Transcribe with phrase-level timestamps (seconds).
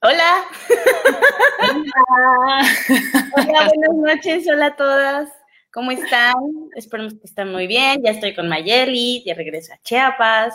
[0.00, 0.44] Hola.
[1.60, 2.60] Hola.
[3.36, 4.46] Hola, buenas noches.
[4.48, 5.28] Hola a todas.
[5.72, 6.34] ¿Cómo están?
[6.76, 8.00] Esperemos que estén muy bien.
[8.04, 10.54] Ya estoy con Mayeli, ya regreso a Chiapas.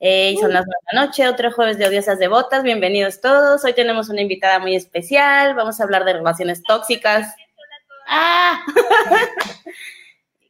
[0.00, 2.64] Eh, son las nueve de la noche, otro jueves de Odiosas Devotas.
[2.64, 3.64] Bienvenidos todos.
[3.64, 5.54] Hoy tenemos una invitada muy especial.
[5.54, 7.32] Vamos a hablar de relaciones tóxicas.
[8.08, 8.60] ¡Ah!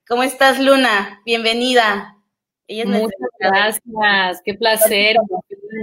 [0.09, 1.21] ¿Cómo estás, Luna?
[1.27, 2.17] Bienvenida.
[2.87, 5.19] Muchas gracias, qué placer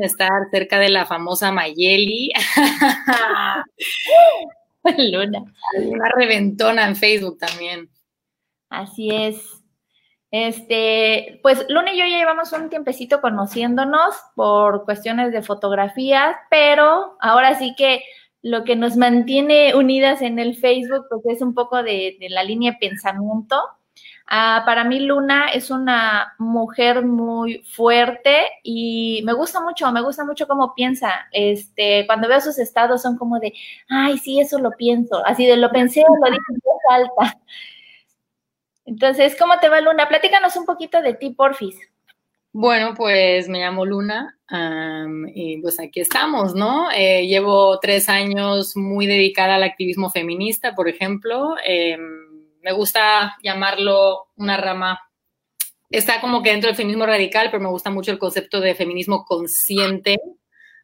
[0.01, 2.31] estar cerca de la famosa Mayeli.
[4.97, 5.43] Luna,
[5.77, 7.89] una reventona en Facebook también.
[8.69, 9.61] Así es.
[10.31, 17.17] Este, pues Luna y yo ya llevamos un tiempecito conociéndonos por cuestiones de fotografía, pero
[17.19, 18.01] ahora sí que
[18.41, 22.43] lo que nos mantiene unidas en el Facebook, pues es un poco de, de la
[22.43, 23.61] línea de pensamiento
[24.33, 30.23] Ah, para mí Luna es una mujer muy fuerte y me gusta mucho, me gusta
[30.23, 31.27] mucho cómo piensa.
[31.33, 33.51] Este, cuando veo sus estados son como de,
[33.89, 35.21] ay, sí, eso lo pienso.
[35.25, 36.61] Así de lo pensé, lo dije en
[37.13, 37.31] voz.
[38.85, 40.07] Entonces, ¿cómo te va Luna?
[40.07, 41.77] Platícanos un poquito de ti, porfis.
[42.53, 44.39] Bueno, pues me llamo Luna
[45.35, 46.89] y pues aquí estamos, ¿no?
[46.95, 51.55] Eh, llevo tres años muy dedicada al activismo feminista, por ejemplo.
[51.67, 51.97] Eh,
[52.61, 54.99] me gusta llamarlo una rama,
[55.89, 59.25] está como que dentro del feminismo radical, pero me gusta mucho el concepto de feminismo
[59.25, 60.17] consciente,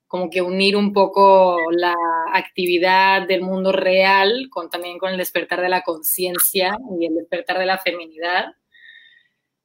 [0.08, 1.96] como que unir un poco la
[2.34, 7.60] actividad del mundo real con también con el despertar de la conciencia y el despertar
[7.60, 8.54] de la feminidad.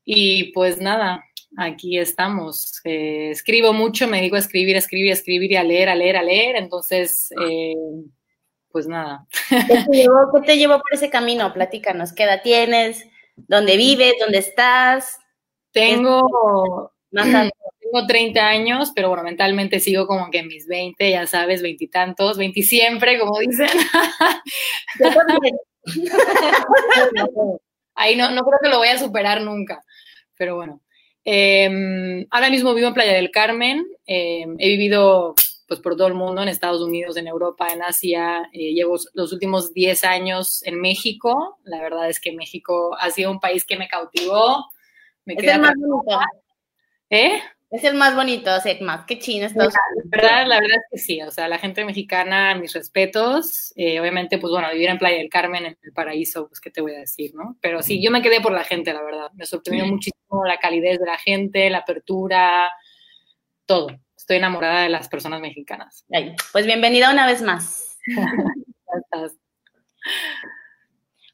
[0.05, 1.25] Y pues nada,
[1.57, 2.81] aquí estamos.
[2.85, 6.17] Eh, escribo mucho, me digo a escribir, a escribir, escribir y a leer, a leer,
[6.17, 6.57] a leer.
[6.57, 7.75] Entonces, eh,
[8.73, 9.27] pues nada.
[9.49, 11.53] ¿Qué te, llevó, por ese camino?
[11.53, 13.07] Platícanos, ¿qué edad tienes?
[13.37, 14.15] ¿Dónde vives?
[14.19, 15.19] ¿Dónde estás?
[15.73, 21.63] Tengo, tengo 30 años, pero bueno, mentalmente sigo como que en mis 20, ya sabes,
[21.63, 23.69] veintitantos, 20 siempre, como dicen.
[27.95, 29.85] Ahí no, no creo que lo voy a superar nunca,
[30.37, 30.81] pero bueno.
[31.25, 35.35] Em, ahora mismo vivo en Playa del Carmen, em, he vivido
[35.73, 38.47] pues por todo el mundo, en Estados Unidos, en Europa, en Asia.
[38.53, 41.59] Eh, llevo los últimos 10 años en México.
[41.65, 44.67] La verdad es que México ha sido un país que me cautivó.
[45.25, 46.21] Me es el más bonito.
[47.09, 47.41] ¿Eh?
[47.71, 49.07] Es el más bonito, Segma.
[49.07, 50.11] Qué chino Estados Unidos.
[50.11, 51.23] La verdad, la verdad es que sí.
[51.23, 53.73] O sea, la gente mexicana, mis respetos.
[53.75, 56.83] Eh, obviamente, pues bueno, vivir en Playa del Carmen, en el paraíso, pues qué te
[56.83, 57.57] voy a decir, ¿no?
[57.63, 59.31] Pero sí, yo me quedé por la gente, la verdad.
[59.33, 62.71] Me sorprendió muchísimo la calidez de la gente, la apertura,
[63.65, 63.87] todo
[64.23, 66.05] estoy enamorada de las personas mexicanas.
[66.53, 67.99] pues bienvenida una vez más.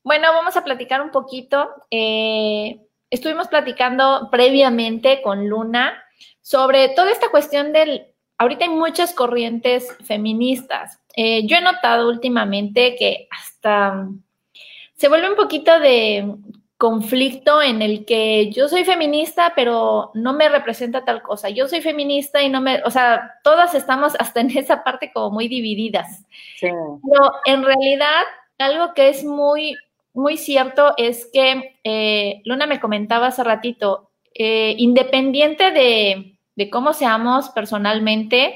[0.03, 1.69] bueno, vamos a platicar un poquito.
[1.91, 6.03] Eh, estuvimos platicando previamente con Luna
[6.41, 8.06] sobre toda esta cuestión del...
[8.38, 10.98] Ahorita hay muchas corrientes feministas.
[11.15, 14.09] Eh, yo he notado últimamente que hasta
[14.97, 16.37] se vuelve un poquito de
[16.78, 21.50] conflicto en el que yo soy feminista, pero no me representa tal cosa.
[21.50, 25.31] Yo soy feminista y no me, o sea, todas estamos hasta en esa parte como
[25.31, 26.25] muy divididas.
[26.61, 28.22] Pero en realidad,
[28.59, 29.77] algo que es muy,
[30.15, 36.93] muy cierto es que eh, Luna me comentaba hace ratito, eh, independiente de, de cómo
[36.93, 38.55] seamos personalmente,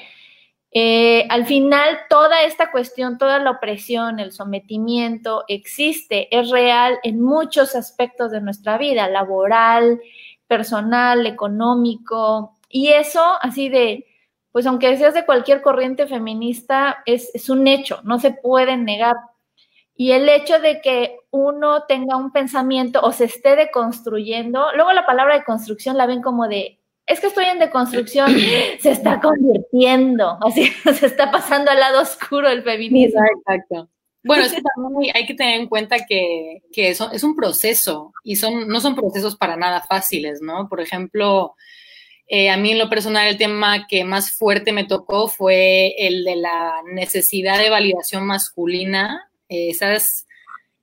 [0.75, 7.21] eh, al final, toda esta cuestión, toda la opresión, el sometimiento existe, es real en
[7.21, 10.01] muchos aspectos de nuestra vida, laboral,
[10.47, 14.07] personal, económico, y eso así de,
[14.51, 19.17] pues aunque seas de cualquier corriente feminista, es, es un hecho, no se puede negar.
[19.95, 25.05] Y el hecho de que uno tenga un pensamiento o se esté deconstruyendo, luego la
[25.05, 28.35] palabra de construcción la ven como de es que estoy en deconstrucción,
[28.81, 30.67] se está convirtiendo, así
[30.99, 33.21] se está pasando al lado oscuro del feminismo.
[33.39, 33.89] Exacto.
[34.25, 38.13] Bueno, es que también hay que tener en cuenta que, que eso es un proceso
[38.23, 40.69] y son, no son procesos para nada fáciles, ¿no?
[40.69, 41.57] Por ejemplo,
[42.29, 46.25] eh, a mí en lo personal el tema que más fuerte me tocó fue el
[46.25, 50.27] de la necesidad de validación masculina, eh, esas,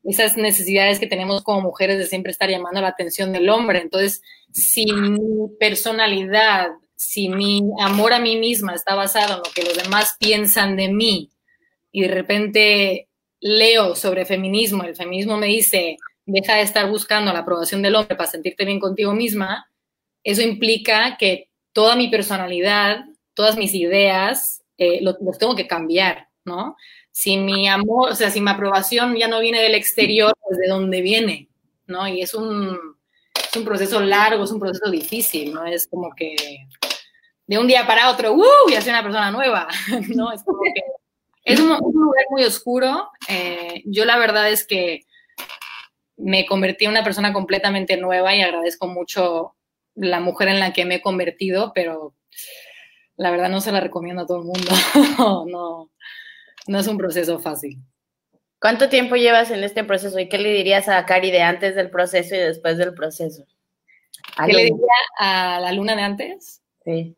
[0.03, 3.79] esas necesidades que tenemos como mujeres de siempre estar llamando la atención del hombre.
[3.79, 9.63] Entonces, si mi personalidad, si mi amor a mí misma está basado en lo que
[9.63, 11.31] los demás piensan de mí
[11.91, 13.07] y de repente
[13.39, 18.15] leo sobre feminismo, el feminismo me dice, deja de estar buscando la aprobación del hombre
[18.15, 19.69] para sentirte bien contigo misma,
[20.23, 26.75] eso implica que toda mi personalidad, todas mis ideas, eh, los tengo que cambiar, ¿no?
[27.19, 30.69] Si mi amor, o sea, si mi aprobación ya no viene del exterior, pues de
[30.69, 31.49] dónde viene,
[31.85, 32.07] ¿no?
[32.07, 32.79] Y es un,
[33.35, 35.65] es un proceso largo, es un proceso difícil, ¿no?
[35.65, 36.37] Es como que
[37.45, 38.69] de un día para otro, ¡uh!
[38.71, 39.67] Ya soy una persona nueva,
[40.15, 40.31] ¿no?
[40.31, 40.81] Es como que
[41.43, 43.09] es un, lugar muy oscuro.
[43.27, 45.01] Eh, yo la verdad es que
[46.15, 49.55] me convertí en una persona completamente nueva y agradezco mucho
[49.93, 52.13] la mujer en la que me he convertido, pero
[53.17, 54.71] la verdad no se la recomiendo a todo el mundo.
[55.47, 55.89] no,
[56.69, 57.79] no es un proceso fácil.
[58.61, 61.89] ¿Cuánto tiempo llevas en este proceso y qué le dirías a Cari de antes del
[61.89, 63.43] proceso y después del proceso?
[64.45, 66.61] ¿Qué le diría a la luna de antes?
[66.85, 67.15] Sí.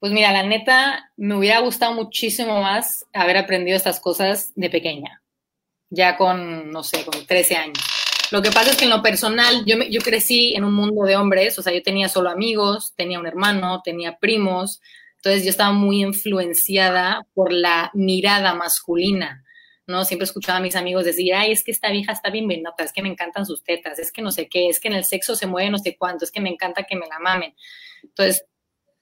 [0.00, 5.22] Pues mira, la neta, me hubiera gustado muchísimo más haber aprendido estas cosas de pequeña,
[5.88, 7.78] ya con, no sé, con 13 años.
[8.30, 11.16] Lo que pasa es que en lo personal, yo, yo crecí en un mundo de
[11.16, 14.80] hombres, o sea, yo tenía solo amigos, tenía un hermano, tenía primos,
[15.20, 19.44] entonces yo estaba muy influenciada por la mirada masculina.
[19.86, 20.04] ¿no?
[20.04, 22.92] Siempre escuchaba a mis amigos decir, ay, es que esta vieja está bien venota, es
[22.92, 25.36] que me encantan sus tetas, es que no sé qué, es que en el sexo
[25.36, 27.54] se mueve no sé cuánto, es que me encanta que me la mamen.
[28.02, 28.46] Entonces,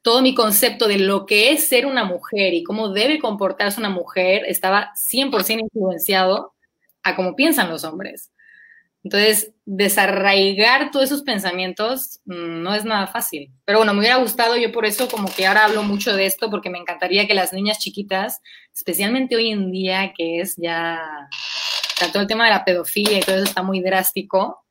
[0.03, 3.91] todo mi concepto de lo que es ser una mujer y cómo debe comportarse una
[3.91, 6.55] mujer estaba 100% influenciado
[7.05, 8.33] a cómo piensan los hombres.
[9.05, 13.53] Entonces, desarraigar todos esos pensamientos mm, no es nada fácil.
[13.65, 16.51] Pero bueno, me hubiera gustado, yo por eso como que ahora hablo mucho de esto,
[16.51, 18.41] porque me encantaría que las niñas chiquitas,
[18.75, 21.01] especialmente hoy en día, que es ya,
[22.13, 24.65] todo el tema de la pedofilia y todo eso está muy drástico,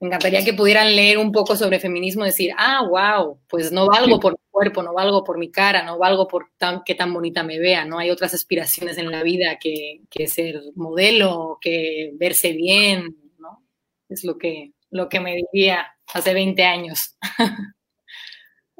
[0.00, 3.86] me encantaría que pudieran leer un poco sobre feminismo y decir, ah, wow, pues no
[3.86, 7.12] valgo por mi cuerpo, no valgo por mi cara, no valgo por tan, que tan
[7.12, 7.98] bonita me vea, ¿no?
[7.98, 13.64] Hay otras aspiraciones en la vida que, que ser modelo, que verse bien, ¿no?
[14.08, 17.16] Es lo que, lo que me diría hace 20 años.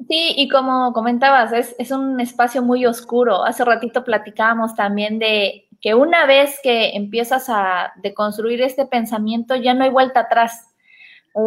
[0.09, 3.45] Sí, y como comentabas, es, es un espacio muy oscuro.
[3.45, 9.75] Hace ratito platicábamos también de que una vez que empiezas a deconstruir este pensamiento, ya
[9.75, 10.68] no hay vuelta atrás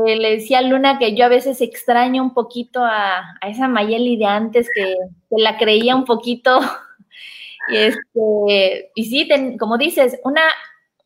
[0.05, 4.17] eh, le decía a Luna que yo a veces extraño un poquito a, esa Mayeli
[4.17, 4.95] de antes que,
[5.29, 6.59] la creía un poquito.
[7.69, 9.29] y, este, y sí,
[9.59, 10.41] como dices, una,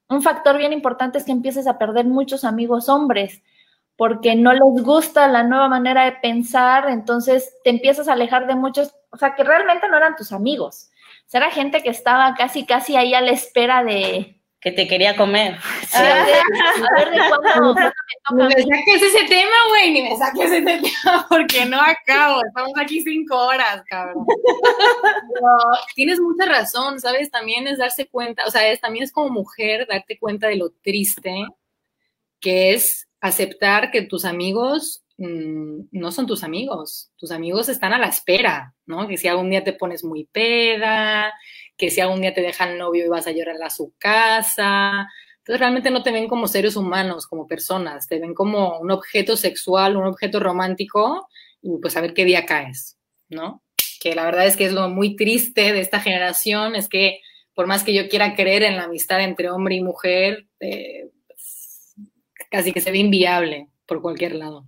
[0.10, 3.42] un factor bien importante es que empieces a perder muchos amigos hombres
[3.98, 8.56] porque no les gusta la nueva manera de pensar, entonces te empiezas a alejar de
[8.56, 10.90] muchos, o sea, que realmente no eran tus amigos.
[11.26, 14.88] O sea, era gente que estaba casi, casi ahí a la espera de, que te
[14.88, 15.58] quería comer.
[15.88, 16.02] Sí.
[16.02, 16.26] A
[16.98, 17.76] ver, ¿de cuándo,
[18.32, 22.42] Ni me saques ese tema, güey, ni me saques ese tema porque no acabo.
[22.46, 24.26] Estamos aquí cinco horas, cabrón.
[25.94, 27.30] tienes mucha razón, ¿sabes?
[27.30, 30.72] También es darse cuenta, o sea, es, también es como mujer darte cuenta de lo
[30.72, 31.46] triste
[32.42, 37.12] que es aceptar que tus amigos mm, no son tus amigos.
[37.16, 39.08] Tus amigos están a la espera, ¿no?
[39.08, 41.32] Que si algún día te pones muy peda,
[41.78, 45.08] que si algún día te deja el novio y vas a llorar a su casa.
[45.40, 49.38] Entonces realmente no te ven como seres humanos, como personas, te ven como un objeto
[49.38, 51.28] sexual, un objeto romántico
[51.62, 52.98] y pues a ver qué día caes,
[53.30, 53.62] ¿no?
[54.02, 57.20] Que la verdad es que es lo muy triste de esta generación, es que
[57.54, 61.96] por más que yo quiera creer en la amistad entre hombre y mujer, eh, pues,
[62.52, 64.66] casi que se ve inviable por cualquier lado.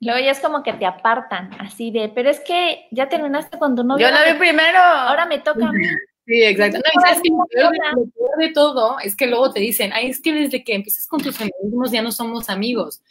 [0.00, 3.76] Luego ya es como que te apartan, así de, pero es que ya terminaste con
[3.76, 4.08] tu novio.
[4.08, 4.78] Yo lo vi primero.
[4.78, 5.86] Ahora me toca a mí.
[6.26, 6.78] Sí, exacto.
[6.78, 10.64] No, y lo, peor, de todo es que luego te dicen, ay, es que desde
[10.64, 13.02] que empiezas con tus amigos ya no somos amigos.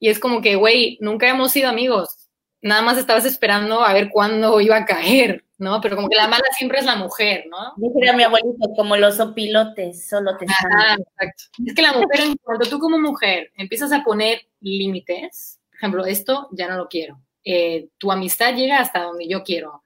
[0.00, 2.28] Y es como que, güey, nunca hemos sido amigos.
[2.60, 5.80] Nada más estabas esperando a ver cuándo iba a caer, ¿no?
[5.80, 7.74] Pero como que la mala siempre es la mujer, ¿no?
[7.76, 11.44] Dice a mi abuelito, como los opilotes, solo te Ajá, exacto.
[11.64, 16.68] Es que la mujer, cuando tú como mujer empiezas a poner límites, ejemplo, esto ya
[16.68, 17.20] no lo quiero.
[17.44, 19.82] Eh, tu amistad llega hasta donde yo quiero.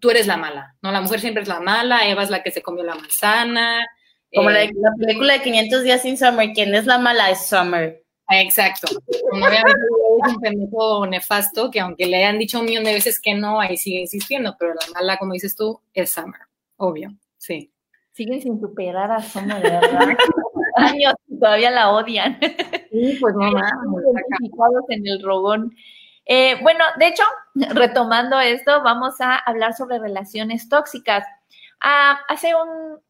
[0.00, 0.92] Tú eres la mala, ¿no?
[0.92, 3.86] La mujer siempre es la mala, Eva es la que se comió la manzana.
[4.34, 8.02] Como la, eh, película de 500 días sin Summer, quien es la mala es Summer.
[8.30, 8.88] Exacto.
[9.32, 9.80] Obviamente
[10.26, 13.60] es un pendejo nefasto que aunque le hayan dicho un millón de veces que no,
[13.60, 16.40] ahí sigue insistiendo, pero la mala, como dices tú, es Summer,
[16.76, 17.72] obvio, sí.
[18.12, 20.08] Siguen sin superar a Summer, verdad.
[20.78, 22.38] años todavía la odian.
[22.90, 23.48] Sí, pues no
[24.88, 25.74] en el rogón.
[26.26, 27.22] Eh, bueno, de hecho,
[27.54, 31.24] retomando esto, vamos a hablar sobre relaciones tóxicas.
[31.80, 33.00] Ah, hace un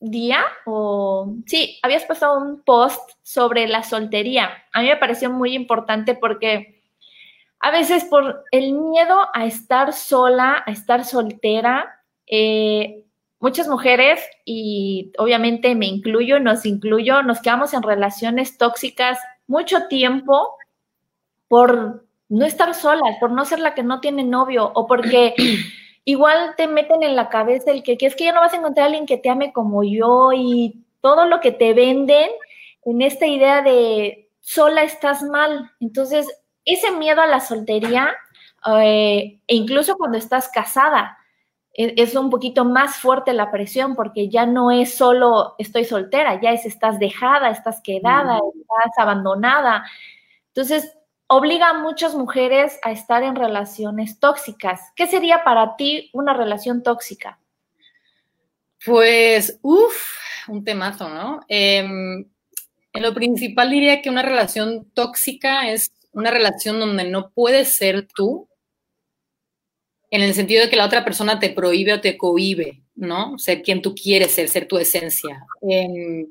[0.00, 4.50] día, o sí, habías puesto un post sobre la soltería.
[4.72, 6.82] A mí me pareció muy importante porque
[7.60, 13.05] a veces por el miedo a estar sola, a estar soltera, eh,
[13.46, 20.56] muchas mujeres, y obviamente me incluyo, nos incluyo, nos quedamos en relaciones tóxicas mucho tiempo
[21.46, 25.36] por no estar solas, por no ser la que no tiene novio o porque
[26.04, 28.56] igual te meten en la cabeza el que, que es que ya no vas a
[28.56, 32.28] encontrar a alguien que te ame como yo y todo lo que te venden
[32.84, 35.70] en esta idea de sola estás mal.
[35.78, 36.26] Entonces,
[36.64, 38.12] ese miedo a la soltería,
[38.82, 41.16] eh, e incluso cuando estás casada,
[41.78, 46.52] es un poquito más fuerte la presión porque ya no es solo estoy soltera, ya
[46.52, 49.84] es estás dejada, estás quedada, estás abandonada.
[50.48, 54.80] Entonces, obliga a muchas mujeres a estar en relaciones tóxicas.
[54.94, 57.38] ¿Qué sería para ti una relación tóxica?
[58.84, 60.16] Pues, uff,
[60.48, 61.40] un temazo, ¿no?
[61.46, 62.24] Em,
[62.92, 68.06] en lo principal diría que una relación tóxica es una relación donde no puedes ser
[68.06, 68.48] tú,
[70.16, 73.38] en el sentido de que la otra persona te prohíbe o te cohíbe, ¿no?
[73.38, 75.44] Ser quien tú quieres ser, ser tu esencia.
[75.62, 76.26] Em,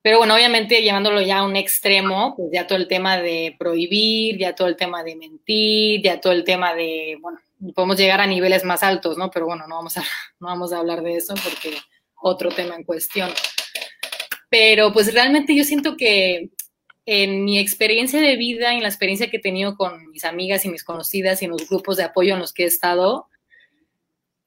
[0.00, 4.38] pero bueno, obviamente llevándolo ya a un extremo, pues ya todo el tema de prohibir,
[4.38, 7.38] ya todo el tema de mentir, ya todo el tema de, bueno,
[7.74, 9.30] podemos llegar a niveles más altos, ¿no?
[9.30, 10.02] Pero bueno, no vamos a,
[10.40, 11.76] no vamos a hablar de eso porque
[12.22, 13.30] otro tema en cuestión.
[14.48, 16.50] Pero pues realmente yo siento que
[17.06, 20.68] en mi experiencia de vida, en la experiencia que he tenido con mis amigas y
[20.68, 23.28] mis conocidas y en los grupos de apoyo en los que he estado,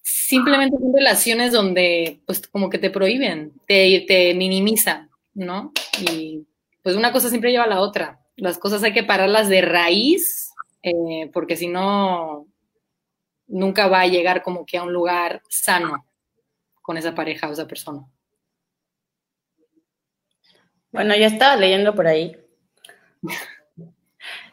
[0.02, 5.74] simplemente son relaciones donde pues como que te prohíben, te, te minimizan, ¿no?
[6.00, 6.46] Y
[6.82, 8.22] pues una cosa siempre lleva a la otra.
[8.38, 10.52] Las cosas hay que pararlas de raíz,
[10.84, 12.48] eh, porque si no,
[13.48, 16.06] nunca va a llegar como que a un lugar sano
[16.82, 18.06] con esa pareja o esa persona.
[20.92, 22.38] Bueno, yo estaba leyendo por ahí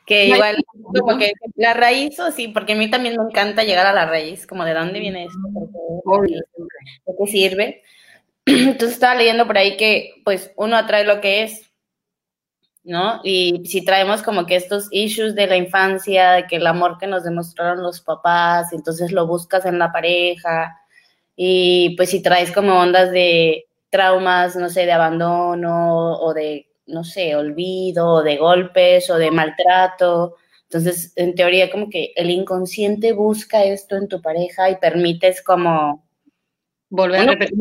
[0.07, 0.57] que igual,
[1.01, 4.07] como que la raíz, o sí, porque a mí también me encanta llegar a la
[4.07, 5.39] raíz, como de dónde viene esto,
[7.07, 7.83] ¿de qué sirve?
[8.47, 11.71] Entonces estaba leyendo por ahí que pues uno atrae lo que es,
[12.85, 13.21] ¿no?
[13.23, 17.07] Y si traemos como que estos issues de la infancia, de que el amor que
[17.07, 20.79] nos demostraron los papás, entonces lo buscas en la pareja,
[21.37, 27.05] y pues si traes como ondas de traumas, no sé, de abandono o de, no
[27.05, 33.13] sé, olvido, o de golpes o de maltrato, entonces en teoría como que el inconsciente
[33.13, 36.05] busca esto en tu pareja y permites como
[36.89, 37.59] volver a repetir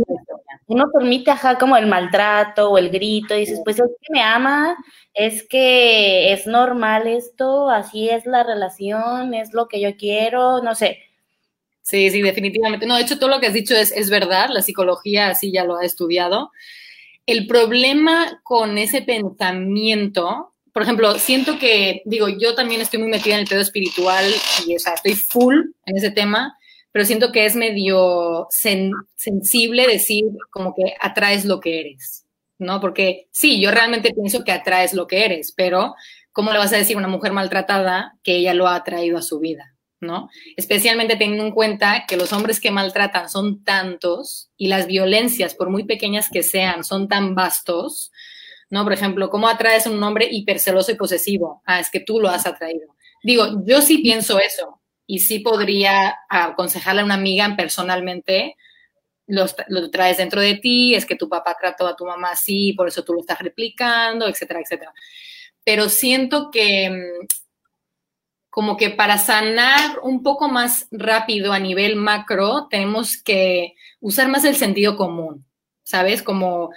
[0.71, 4.21] uno permite, ajá, como el maltrato o el grito, y dices, pues es que me
[4.21, 4.77] ama,
[5.13, 10.73] es que es normal esto, así es la relación, es lo que yo quiero, no
[10.73, 10.99] sé.
[11.81, 12.85] Sí, sí, definitivamente.
[12.85, 15.65] No, de hecho, todo lo que has dicho es, es verdad, la psicología así ya
[15.65, 16.51] lo ha estudiado.
[17.25, 23.35] El problema con ese pensamiento, por ejemplo, siento que, digo, yo también estoy muy metida
[23.35, 24.25] en el pedo espiritual
[24.65, 26.57] y, o sea, estoy full en ese tema,
[26.91, 28.47] pero siento que es medio
[29.15, 32.25] sensible decir como que atraes lo que eres,
[32.57, 32.81] ¿no?
[32.81, 35.95] Porque sí, yo realmente pienso que atraes lo que eres, pero
[36.31, 39.21] ¿cómo le vas a decir a una mujer maltratada que ella lo ha atraído a
[39.21, 39.70] su vida?
[40.01, 40.29] ¿No?
[40.57, 45.69] Especialmente teniendo en cuenta que los hombres que maltratan son tantos y las violencias, por
[45.69, 48.11] muy pequeñas que sean, son tan vastos,
[48.69, 48.83] ¿no?
[48.83, 51.61] Por ejemplo, ¿cómo atraes a un hombre hiperceloso y posesivo?
[51.65, 52.95] Ah, es que tú lo has atraído.
[53.23, 54.81] Digo, yo sí pienso eso,
[55.11, 58.55] y sí podría aconsejarle a una amiga personalmente,
[59.27, 59.45] lo,
[59.91, 63.03] traes dentro de ti, es que tu papá trató a tu mamá así, por eso
[63.03, 64.93] tú lo estás replicando, etcétera, etcétera.
[65.65, 67.27] Pero siento que mm,
[68.51, 74.45] como que para sanar un poco más rápido a nivel macro, tenemos que usar más
[74.45, 75.43] el sentido común,
[75.83, 76.21] ¿sabes?
[76.21, 76.69] Como,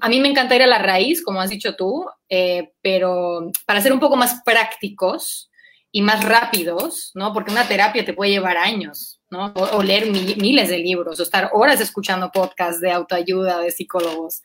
[0.00, 3.82] a mí me encanta ir a la raíz, como has dicho tú, eh, pero para
[3.82, 5.50] ser un poco más prácticos,
[5.96, 7.32] y más rápidos, ¿no?
[7.32, 9.46] Porque una terapia te puede llevar años, ¿no?
[9.54, 14.42] O, leer miles de libros, o estar horas escuchando podcasts de autoayuda, de psicólogos.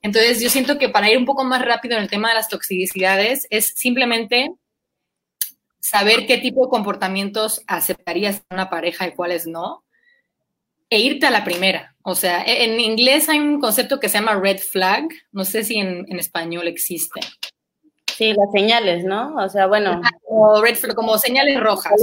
[0.00, 2.48] Entonces, yo siento que para ir un poco más rápido en el tema de las
[2.48, 4.52] toxicidades es simplemente
[5.80, 9.84] saber qué tipo de comportamientos aceptarías en una pareja y cuáles no,
[10.88, 11.94] e irte a la primera.
[12.02, 15.64] O sea, e, en inglés hay un concepto que se llama red flag, no sé
[15.64, 17.20] si en, en español existe.
[18.20, 19.34] Sí, las señales, ¿no?
[19.36, 20.00] O sea, bueno.
[20.28, 20.62] Como,
[20.94, 21.94] como señales rojas.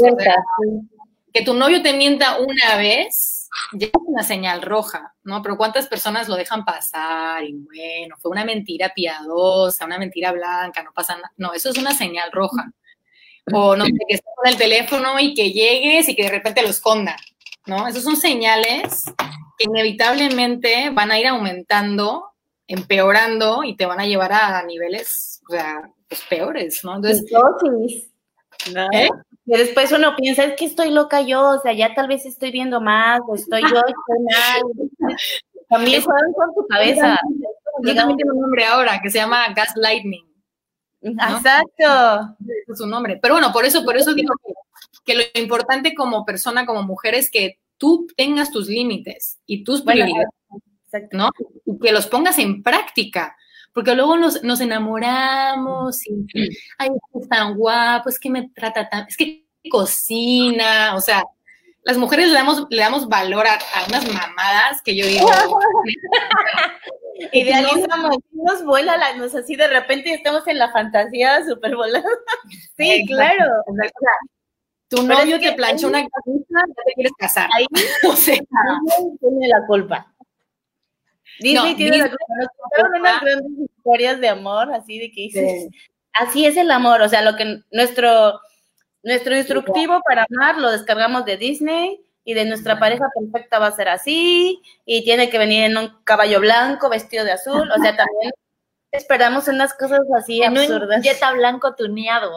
[1.31, 5.43] que tu novio te mienta una vez, ya es una señal roja, ¿no?
[5.43, 7.43] Pero ¿cuántas personas lo dejan pasar?
[7.43, 11.31] Y bueno, fue una mentira piadosa, una mentira blanca, no pasa nada.
[11.38, 12.72] No, eso es una señal roja.
[13.54, 16.62] O no sé, que estés con el teléfono y que llegues y que de repente
[16.62, 17.16] lo esconda,
[17.66, 17.88] ¿no?
[17.88, 19.06] Esos son señales
[19.58, 22.34] que inevitablemente van a ir aumentando,
[22.68, 26.96] empeorando y te van a llevar a niveles, o sea, pues, peores, ¿no?
[26.96, 27.25] Entonces,
[28.94, 29.10] ¿Eh?
[29.46, 32.82] después uno piensa, es que estoy loca yo, o sea, ya tal vez estoy viendo
[32.82, 34.24] más, o estoy yo, estoy
[35.00, 35.16] mal.
[35.70, 37.20] También juegan con tu cabeza.
[37.84, 40.26] Yo también tengo un nombre ahora que se llama gaslighting.
[41.01, 42.36] Exacto.
[42.42, 43.20] Ese es su nombre.
[43.22, 44.54] Pero bueno, por eso, por eso digo que,
[45.06, 49.84] que lo importante como persona, como mujer, es que tú tengas tus límites y tus
[49.84, 50.30] Bueno, prioridades,
[50.86, 51.18] Exacto.
[51.18, 51.30] ¿no?
[51.66, 53.36] Y que los pongas en práctica.
[53.74, 56.25] Porque luego nos, nos enamoramos y,
[56.80, 61.24] ay, es tan guapo, es que me trata tan, es que cocina, o sea,
[61.84, 65.27] las mujeres le damos, le damos valor a, a unas mamadas que yo digo,
[67.31, 72.05] Idealizamos, nos vuela la, nos así de repente estamos en la fantasía súper volada.
[72.77, 73.45] Sí, claro.
[73.67, 73.89] O sea,
[74.89, 77.50] tu novio es que te planchó ahí- una camisa, ya te quieres casar.
[77.55, 77.65] Ahí
[78.07, 78.36] O sea,
[79.19, 80.13] tiene la culpa.
[81.39, 82.36] Disney No, tiene la Disney culpa.
[82.39, 83.00] Nos contaron culpa.
[83.09, 85.67] unas grandes historias de amor, así de que dices,
[86.13, 88.39] así es el amor, o sea, lo que nuestro,
[89.03, 93.72] nuestro instructivo para amar lo descargamos de Disney y de nuestra pareja perfecta va a
[93.72, 97.96] ser así y tiene que venir en un caballo blanco vestido de azul, o sea,
[97.96, 98.34] también
[98.91, 101.01] esperamos unas cosas así En un absurdas.
[101.03, 102.34] Jetta blanco tuneado.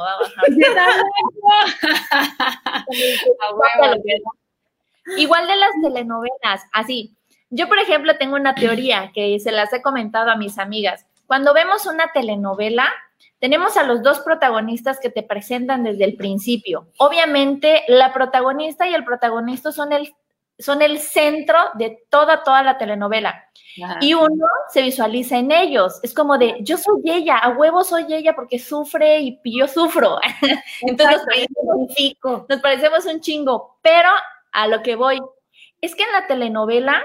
[5.17, 7.17] Igual de las telenovelas, así.
[7.49, 11.05] Yo, por ejemplo, tengo una teoría que se las he comentado a mis amigas.
[11.27, 12.89] Cuando vemos una telenovela,
[13.39, 16.89] tenemos a los dos protagonistas que te presentan desde el principio.
[16.99, 20.15] Obviamente, la protagonista y el protagonista son el,
[20.59, 23.47] son el centro de toda, toda la telenovela.
[23.83, 23.99] Ajá.
[24.01, 26.01] Y uno se visualiza en ellos.
[26.03, 30.19] Es como de, yo soy ella, a huevo soy ella porque sufre y yo sufro.
[30.83, 32.47] Entonces nos identifico.
[32.49, 34.09] nos parecemos un chingo, pero
[34.53, 35.19] a lo que voy
[35.81, 37.03] es que en la telenovela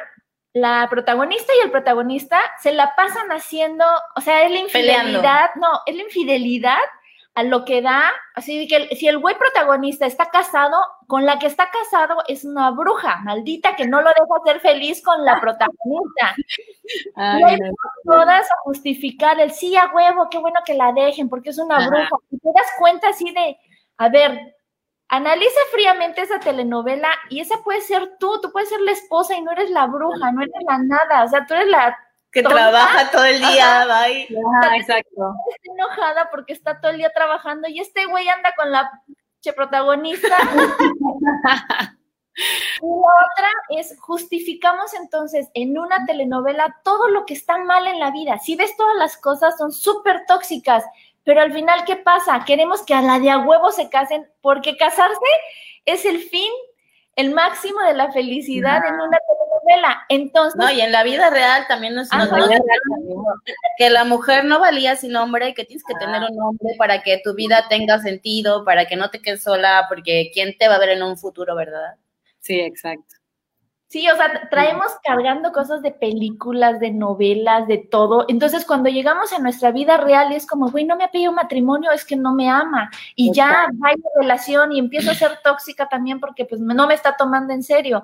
[0.56, 3.84] la protagonista y el protagonista se la pasan haciendo,
[4.16, 6.80] o sea, es la infidelidad, no, es la infidelidad
[7.34, 11.38] a lo que da, así que el- si el güey protagonista está casado, con la
[11.40, 15.42] que está casado es una bruja maldita que no lo deja ser feliz con la
[15.42, 16.34] protagonista.
[17.16, 17.74] Ay, Y no.
[18.06, 21.76] todas a justificar el sí a huevo, qué bueno que la dejen porque es una
[21.80, 21.88] Ajá.
[21.90, 22.10] bruja.
[22.32, 23.58] Y te das cuenta así de,
[23.98, 24.55] a ver,
[25.10, 29.42] analiza fríamente esa telenovela y esa puede ser tú, tú puedes ser la esposa y
[29.42, 31.98] no eres la bruja, no eres la nada, o sea, tú eres la
[32.32, 34.28] Que tonta, trabaja todo el día, bye.
[34.62, 35.34] Ajá, exacto.
[35.56, 38.92] está enojada porque está todo el día trabajando y este güey anda con la
[39.42, 40.38] che protagonista.
[42.38, 48.00] Y la otra es, justificamos entonces en una telenovela todo lo que está mal en
[48.00, 48.40] la vida.
[48.40, 50.84] Si ves todas las cosas, son súper tóxicas,
[51.26, 52.44] pero al final, ¿qué pasa?
[52.46, 55.18] Queremos que a la de a huevo se casen porque casarse
[55.84, 56.52] es el fin,
[57.16, 60.06] el máximo de la felicidad en una telenovela.
[60.10, 62.48] Entonces, No, y en la vida real también nos, nos Ajá.
[63.78, 67.02] que la mujer no valía sin hombre y que tienes que tener un hombre para
[67.02, 70.76] que tu vida tenga sentido, para que no te quedes sola, porque quién te va
[70.76, 71.96] a ver en un futuro, ¿verdad?
[72.40, 73.15] Sí, exacto.
[73.96, 78.26] Sí, o sea, traemos cargando cosas de películas, de novelas, de todo.
[78.28, 81.92] Entonces, cuando llegamos a nuestra vida real, es como, güey, no me ha pedido matrimonio,
[81.92, 82.92] es que no me ama.
[83.16, 86.94] Y ya va la relación y empiezo a ser tóxica también porque pues no me
[86.94, 88.04] está tomando en serio.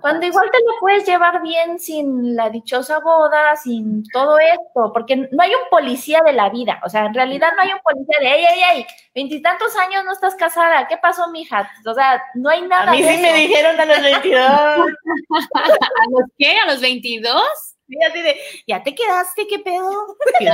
[0.00, 5.16] Cuando igual te lo puedes llevar bien sin la dichosa boda, sin todo esto, porque
[5.16, 8.16] no hay un policía de la vida, o sea, en realidad no hay un policía
[8.20, 11.70] de, ey, ey, ey, veintitantos años no estás casada, ¿qué pasó, mija?
[11.86, 14.40] O sea, no hay nada A mí de sí me dijeron a los 22.
[15.54, 16.58] ¿A los qué?
[16.58, 17.42] ¿A los 22?
[17.88, 20.16] Sí, así de, ya te quedaste, ¿qué pedo?
[20.40, 20.48] Ay,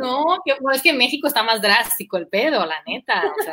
[0.00, 3.22] no, que, bueno, es que en México está más drástico el pedo, la neta.
[3.38, 3.52] O sea,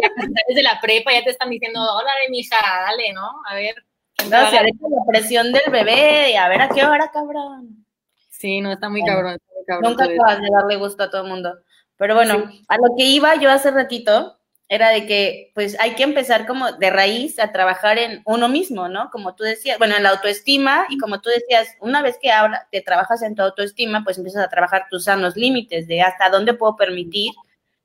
[0.00, 2.56] ya desde la prepa ya te están diciendo, hola, mija,
[2.86, 3.28] dale, ¿no?
[3.48, 3.74] A ver.
[4.20, 7.10] ¿Quién te va No, se la presión del bebé y a ver a qué hora,
[7.10, 7.84] cabrón.
[8.28, 9.32] Sí, no, está muy Bueno, cabrón.
[9.34, 11.54] está muy cabrón Nunca acabas de darle gusto a todo el mundo.
[11.96, 14.38] Pero bueno, a lo que iba yo hace ratito
[14.70, 18.88] era de que pues hay que empezar como de raíz a trabajar en uno mismo,
[18.88, 19.10] ¿no?
[19.10, 22.68] Como tú decías, bueno, en la autoestima y como tú decías, una vez que habla,
[22.70, 26.54] te trabajas en tu autoestima, pues empiezas a trabajar tus sanos límites de hasta dónde
[26.54, 27.32] puedo permitir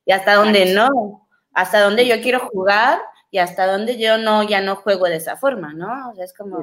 [0.05, 2.99] y hasta dónde no, hasta dónde yo quiero jugar
[3.35, 6.09] y hasta dónde yo no, ya no juego de esa forma, ¿no?
[6.11, 6.59] O sea, es como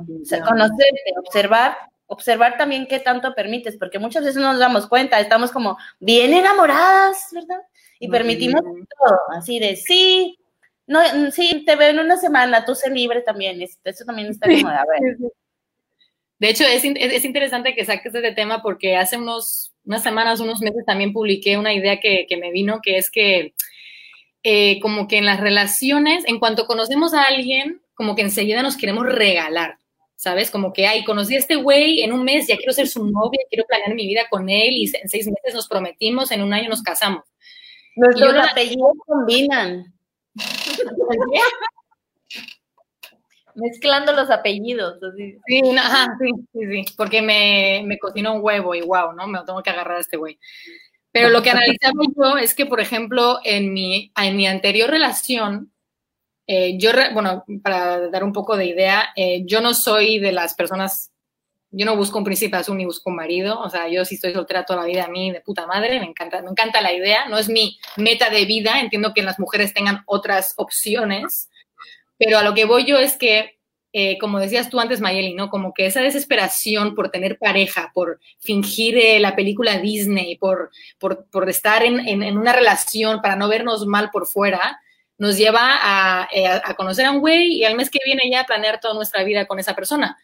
[0.49, 5.53] conocerte, observar, observar también qué tanto permites, porque muchas veces no nos damos cuenta, estamos
[5.53, 7.59] como bien enamoradas, ¿verdad?
[8.01, 10.39] Y permitimos todo, así de sí,
[10.87, 14.29] no, mm, sí, te veo en una semana, tú sé libre también, es- eso también
[14.29, 15.17] está como de, a ver,
[16.39, 20.41] De hecho, es, es, es interesante que saques este tema porque hace unos, unas semanas,
[20.41, 23.53] unos meses también publiqué una idea que, que me vino, que es que
[24.43, 28.77] eh, como que en las relaciones, en cuanto conocemos a alguien, como que enseguida nos
[28.77, 29.79] queremos regalar,
[30.17, 30.51] ¿sabes?
[30.51, 33.41] Como que, ay, conocí a este güey en un mes, ya quiero ser su novia,
[33.51, 36.69] quiero planear mi vida con él y en seis meses nos prometimos, en un año
[36.69, 37.23] nos casamos.
[37.97, 39.93] nuestros yo la- apellidos combinan.
[43.55, 45.03] Mezclando los apellidos.
[45.03, 45.37] Así.
[45.47, 49.27] Sí, no, ajá, sí, sí, sí, porque me, me cocinó un huevo y wow, ¿no?
[49.27, 50.39] Me lo tengo que agarrar a este güey.
[51.13, 55.71] Pero lo que analizaba yo es que, por ejemplo, en mi, en mi anterior relación,
[56.47, 60.55] eh, yo, bueno, para dar un poco de idea, eh, yo no soy de las
[60.55, 61.13] personas,
[61.71, 64.33] yo no busco un príncipe azul ni busco un marido, o sea, yo sí estoy
[64.33, 67.29] soltera toda la vida a mí de puta madre, me encanta, me encanta la idea,
[67.29, 71.51] no es mi meta de vida, entiendo que las mujeres tengan otras opciones,
[72.19, 73.61] pero a lo que voy yo es que,
[73.93, 75.51] eh, como decías tú antes, Mayeli, ¿no?
[75.51, 81.27] Como que esa desesperación por tener pareja, por fingir eh, la película Disney, por, por,
[81.27, 84.81] por estar en, en, en una relación para no vernos mal por fuera,
[85.19, 88.45] nos lleva a, eh, a conocer a un güey y al mes que viene ya
[88.45, 90.17] planear toda nuestra vida con esa persona.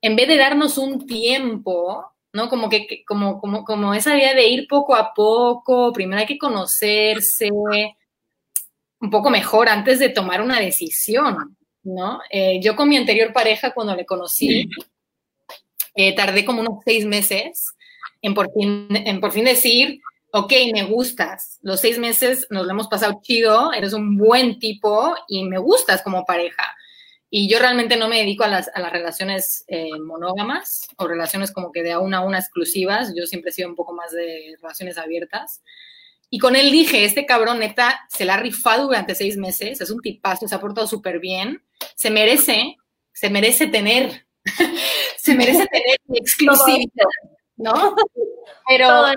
[0.00, 2.48] En vez de darnos un tiempo, ¿no?
[2.48, 6.38] Como que- como, como, como esa idea de ir poco a poco, primero hay que
[6.38, 7.50] conocerse
[9.00, 12.20] un poco mejor antes de tomar una decisión, ¿no?
[12.30, 14.68] Eh, yo con mi anterior pareja, cuando le conocí,
[15.94, 17.72] eh, tardé como unos seis meses
[18.22, 20.00] en por fin, en por fin decir,
[20.32, 21.58] ok, me gustas.
[21.62, 26.02] Los seis meses nos lo hemos pasado chido, eres un buen tipo y me gustas
[26.02, 26.74] como pareja.
[27.28, 31.50] Y yo realmente no me dedico a las, a las relaciones eh, monógamas o relaciones
[31.50, 33.12] como que de a una a una exclusivas.
[33.16, 35.62] Yo siempre he sido un poco más de relaciones abiertas.
[36.34, 39.90] Y con él dije, este cabrón neta se la ha rifado durante seis meses, es
[39.90, 41.62] un tipazo, se ha portado súper bien,
[41.94, 42.78] se merece,
[43.12, 44.26] se merece tener,
[45.18, 47.04] se merece tener exclusividad,
[47.58, 47.94] ¿no?
[48.66, 49.12] Pero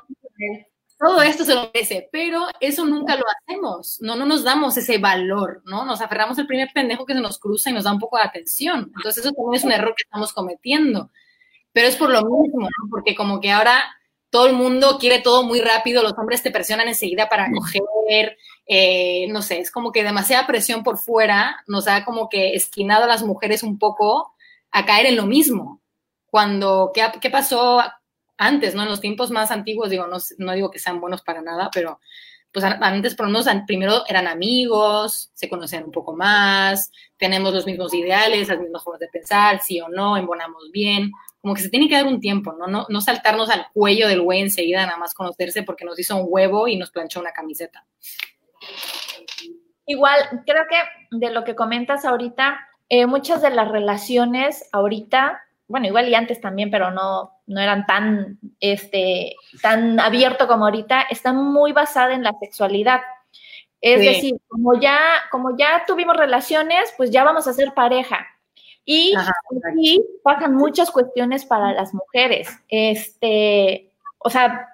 [0.99, 4.97] Todo esto se lo merece, pero eso nunca lo hacemos, no, no nos damos ese
[4.97, 5.85] valor, ¿no?
[5.85, 8.23] Nos aferramos al primer pendejo que se nos cruza y nos da un poco de
[8.23, 8.91] atención.
[8.93, 11.11] Entonces eso también es un error que estamos cometiendo.
[11.71, 12.89] Pero es por lo mismo, ¿no?
[12.89, 13.81] Porque como que ahora
[14.35, 18.35] todo el mundo quiere todo muy rápido, los hombres te presionan enseguida para coger,
[18.67, 23.05] eh, no sé, es como que demasiada presión por fuera nos ha como que esquinado
[23.05, 24.35] a las mujeres un poco
[24.71, 25.79] a caer en lo mismo.
[26.25, 27.81] Cuando, ¿qué, qué pasó
[28.37, 28.83] antes, ¿no?
[28.83, 32.01] En los tiempos más antiguos, digo, no, no digo que sean buenos para nada, pero
[32.51, 37.65] pues antes por lo menos primero eran amigos, se conocían un poco más, tenemos los
[37.65, 41.09] mismos ideales, las mismas formas de pensar, sí o no, embonamos bien,
[41.45, 42.65] como que se tiene que dar un tiempo, ¿no?
[42.65, 46.25] No, no saltarnos al cuello del güey enseguida, nada más conocerse porque nos hizo un
[46.27, 47.85] huevo y nos planchó una camiseta.
[49.85, 50.77] Igual, creo que
[51.11, 56.41] de lo que comentas ahorita, eh, muchas de las relaciones ahorita, bueno, igual y antes
[56.41, 62.23] también, pero no, no eran tan, este, tan abierto como ahorita, están muy basadas en
[62.23, 63.01] la sexualidad.
[63.81, 64.07] Es Sí.
[64.07, 64.97] decir, como ya,
[65.29, 68.25] como ya tuvimos relaciones, pues ya vamos a ser pareja.
[68.85, 69.33] Y Ajá,
[69.71, 72.47] aquí pasan muchas cuestiones para las mujeres.
[72.69, 74.69] Este, o sea,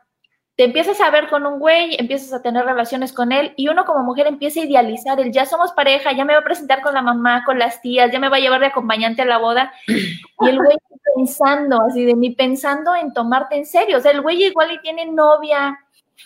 [0.58, 3.86] te empiezas a ver con un güey, empiezas a tener relaciones con él y uno
[3.86, 6.94] como mujer empieza a idealizar el ya somos pareja, ya me va a presentar con
[6.94, 9.72] la mamá, con las tías, ya me va a llevar de acompañante a la boda.
[9.88, 10.78] Y el güey
[11.16, 13.98] pensando, así de ni pensando en tomarte en serio.
[13.98, 15.80] O sea, el güey igual y tiene novia.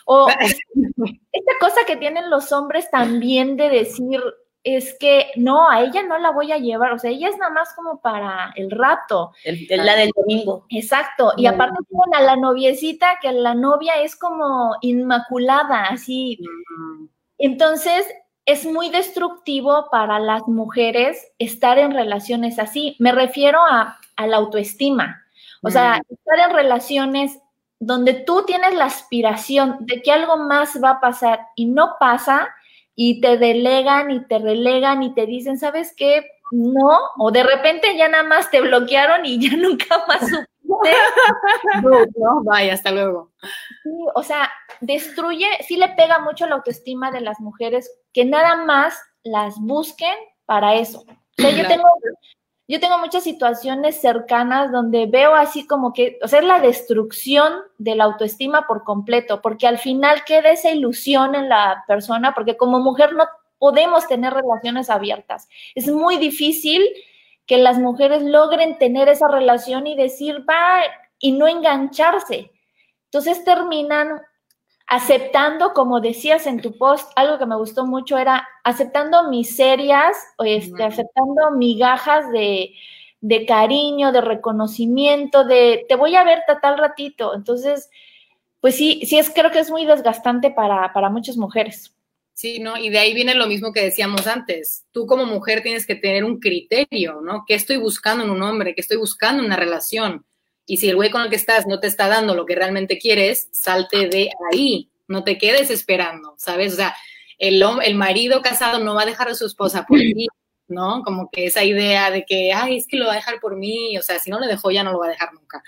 [0.06, 0.28] O
[1.32, 4.22] esta cosa que tienen los hombres también de decir,
[4.66, 7.52] es que no, a ella no la voy a llevar, o sea, ella es nada
[7.52, 9.32] más como para el rato.
[9.44, 10.66] El- el- la del domingo.
[10.70, 16.40] Exacto, y aparte tienen a la noviecita, que la novia es como inmaculada, así.
[17.38, 18.08] Entonces,
[18.46, 22.96] es muy destructivo para las mujeres estar en relaciones así.
[23.00, 25.22] Me refiero a, a la autoestima.
[25.64, 27.40] O sea, estar en relaciones
[27.80, 32.50] donde tú tienes la aspiración de que algo más va a pasar y no pasa,
[32.96, 36.26] y te delegan y te relegan y te dicen, ¿sabes qué?
[36.52, 40.46] No, o de repente ya nada más te bloquearon y ya nunca más supiste.
[42.18, 43.32] No, vaya, hasta luego.
[43.84, 48.64] Sí, o sea, destruye, sí le pega mucho la autoestima de las mujeres que nada
[48.66, 51.04] más las busquen para eso.
[51.38, 51.88] O sea, yo tengo,
[52.68, 57.54] yo tengo muchas situaciones cercanas donde veo así como que, o sea, es la destrucción
[57.78, 62.58] de la autoestima por completo, porque al final queda esa ilusión en la persona, porque
[62.58, 63.26] como mujer no
[63.60, 65.48] podemos tener relaciones abiertas.
[65.76, 66.84] Es muy difícil
[67.46, 70.82] que las mujeres logren tener esa relación y decir, va,
[71.20, 72.52] y no engancharse.
[73.06, 74.22] Entonces terminan
[74.88, 80.84] aceptando, como decías en tu post, algo que me gustó mucho era aceptando miserias, este,
[80.84, 82.74] aceptando migajas de,
[83.22, 87.34] de cariño, de reconocimiento, de te voy a ver tal ratito.
[87.34, 87.90] Entonces,
[88.62, 91.96] pues sí, sí es, creo que es muy desgastante para, para muchas mujeres.
[92.34, 92.78] Sí, ¿no?
[92.78, 94.86] Y de ahí viene lo mismo que decíamos antes.
[94.92, 97.46] Tú como mujer tienes que tener un criterio, ¿no?
[97.48, 98.76] ¿Qué estoy buscando en un hombre?
[98.76, 100.26] ¿Qué estoy buscando en una relación?
[100.66, 102.98] Y si el güey con el que estás no te está dando lo que realmente
[102.98, 106.74] quieres, salte de ahí, no te quedes esperando, ¿sabes?
[106.74, 106.96] O sea,
[107.38, 110.28] el, el marido casado no va a dejar a su esposa por ti,
[110.68, 111.04] ¿no?
[111.04, 113.98] Como que esa idea de que, ay, es que lo va a dejar por mí,
[113.98, 115.62] o sea, si no le dejó ya no lo va a dejar nunca.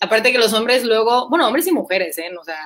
[0.00, 2.30] Aparte que los hombres luego, bueno, hombres y mujeres, ¿eh?
[2.38, 2.60] O sea,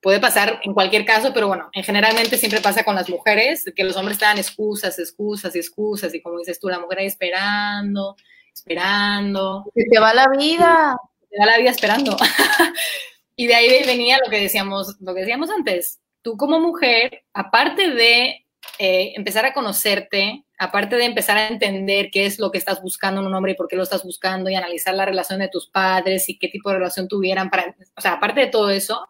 [0.00, 3.84] puede pasar en cualquier caso, pero bueno, en generalmente siempre pasa con las mujeres, que
[3.84, 7.06] los hombres te dan excusas, excusas y excusas, y como dices tú, la mujer ahí
[7.06, 8.16] esperando,
[8.58, 9.64] esperando.
[9.74, 10.96] Se te va la vida.
[11.20, 12.16] Se te va la vida esperando.
[13.36, 16.00] y de ahí venía lo que decíamos, lo que decíamos antes.
[16.22, 18.46] Tú como mujer, aparte de
[18.78, 23.20] eh, empezar a conocerte, aparte de empezar a entender qué es lo que estás buscando
[23.20, 25.68] en un hombre y por qué lo estás buscando y analizar la relación de tus
[25.68, 29.08] padres y qué tipo de relación tuvieran para, o sea, aparte de todo eso,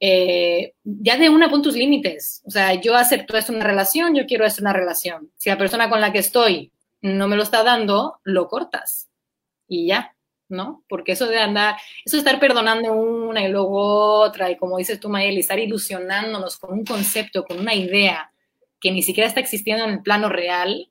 [0.00, 2.42] eh, ya de una pon tus límites.
[2.44, 5.30] O sea, yo acepto esto una relación, yo quiero esto una relación.
[5.36, 9.10] Si la persona con la que estoy no me lo está dando, lo cortas.
[9.68, 10.16] Y ya,
[10.48, 10.84] ¿no?
[10.88, 15.00] Porque eso de andar, eso de estar perdonando una y luego otra, y como dices
[15.00, 18.32] tú, Mayeli, estar ilusionándonos con un concepto, con una idea
[18.80, 20.90] que ni siquiera está existiendo en el plano real,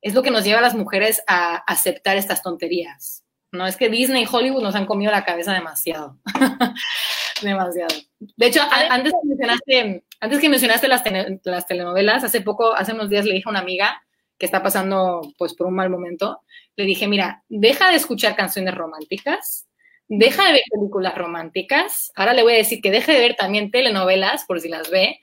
[0.00, 3.24] es lo que nos lleva a las mujeres a aceptar estas tonterías.
[3.50, 6.18] No es que Disney y Hollywood nos han comido la cabeza demasiado.
[7.42, 7.94] demasiado.
[8.18, 11.02] De hecho, antes que mencionaste, antes que mencionaste las,
[11.44, 14.02] las, telenovelas, hace poco, hace unos días le dije a una amiga
[14.38, 16.40] que está pasando pues por un mal momento,
[16.76, 19.68] le dije, mira, deja de escuchar canciones románticas,
[20.08, 23.70] deja de ver películas románticas, ahora le voy a decir que deje de ver también
[23.70, 25.20] telenovelas, por si las ve,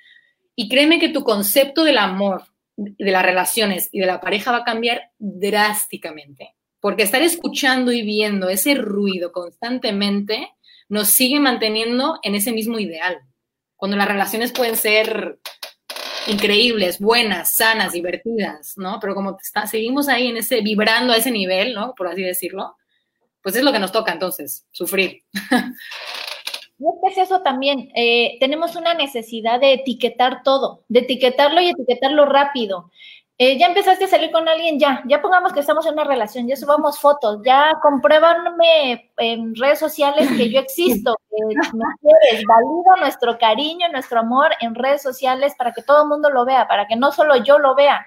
[0.56, 2.44] y créeme que tu concepto del amor,
[2.78, 6.56] de las relaciones y de la pareja va a cambiar drásticamente.
[6.80, 10.50] Porque estar escuchando y viendo ese ruido constantemente
[10.88, 13.20] nos sigue manteniendo en ese mismo ideal.
[13.76, 15.40] Cuando las relaciones pueden ser
[16.28, 19.00] increíbles, buenas, sanas, divertidas, ¿no?
[19.00, 21.94] Pero como está, seguimos ahí en ese, vibrando a ese nivel, ¿no?
[21.96, 22.76] Por así decirlo,
[23.42, 25.24] pues es lo que nos toca entonces, sufrir.
[26.78, 32.26] Que es eso también, eh, tenemos una necesidad de etiquetar todo, de etiquetarlo y etiquetarlo
[32.26, 32.92] rápido.
[33.38, 36.48] Eh, ya empezaste a salir con alguien, ya, ya pongamos que estamos en una relación,
[36.48, 41.38] ya subamos fotos, ya compruébanme en redes sociales que yo existo, que
[42.02, 46.46] quieres, valido nuestro cariño, nuestro amor en redes sociales para que todo el mundo lo
[46.46, 48.06] vea, para que no solo yo lo vea,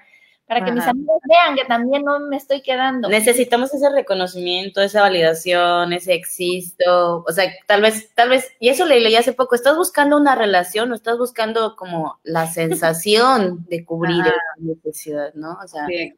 [0.49, 3.07] para que mis amigos vean que también no me estoy quedando.
[3.07, 8.87] Necesitamos ese reconocimiento, esa validación, ese existo, o sea, tal vez, tal vez, y eso
[8.87, 13.85] le leí hace poco, estás buscando una relación o estás buscando como la sensación de
[13.85, 15.55] cubrir esa necesidad, ¿no?
[15.63, 16.15] O sea, sí,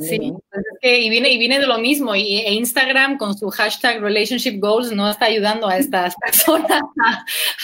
[0.00, 3.36] sí, pues es que, y viene, y viene de lo mismo, y e Instagram con
[3.36, 6.82] su hashtag relationship goals no está ayudando a estas personas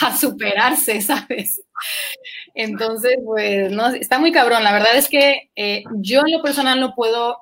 [0.01, 1.61] a, superarse, ¿sabes?
[2.59, 4.65] Entonces, pues, no, está muy cabrón.
[4.65, 7.39] La verdad es que eh, yo en lo personal no puedo,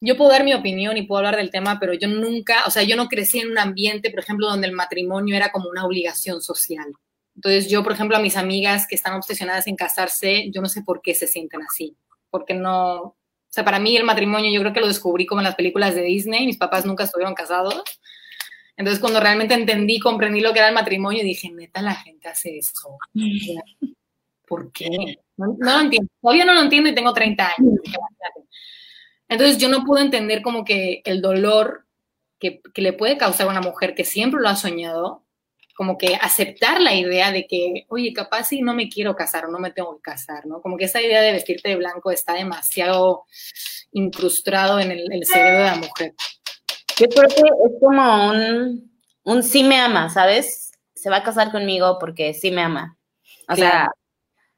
[0.00, 2.82] yo puedo dar mi opinión y puedo hablar del tema, pero yo nunca, o sea,
[2.82, 6.42] yo no crecí en un ambiente, por ejemplo, donde el matrimonio era como una obligación
[6.42, 6.88] social.
[7.36, 10.82] Entonces, yo, por ejemplo, a mis amigas que están obsesionadas en casarse, yo no sé
[10.82, 11.96] por qué se sienten así,
[12.30, 13.16] porque no, o
[13.48, 16.02] sea, para mí el matrimonio yo creo que lo descubrí como en las películas de
[16.02, 17.84] Disney, mis papás nunca estuvieron casados.
[18.78, 22.58] Entonces cuando realmente entendí, comprendí lo que era el matrimonio, dije, neta, la gente hace
[22.58, 22.96] eso.
[24.46, 25.18] ¿Por qué?
[25.36, 26.08] No, lo entiendo.
[26.22, 27.74] Todavía no lo entiendo y tengo 30 años.
[29.28, 31.86] Entonces yo no puedo entender como que el dolor
[32.38, 35.24] que, que le puede causar a una mujer que siempre lo ha soñado,
[35.76, 39.50] como que aceptar la idea de que, oye, capaz si no me quiero casar o
[39.50, 40.62] no me tengo que casar, ¿no?
[40.62, 43.24] Como que esa idea de vestirte de blanco está demasiado
[43.92, 46.14] incrustado en el, cerebro de la mujer.
[46.98, 48.90] Yo creo que es como un,
[49.24, 50.72] un sí me ama, ¿sabes?
[50.94, 52.98] Se va a casar conmigo porque sí me ama.
[53.48, 53.90] O sea,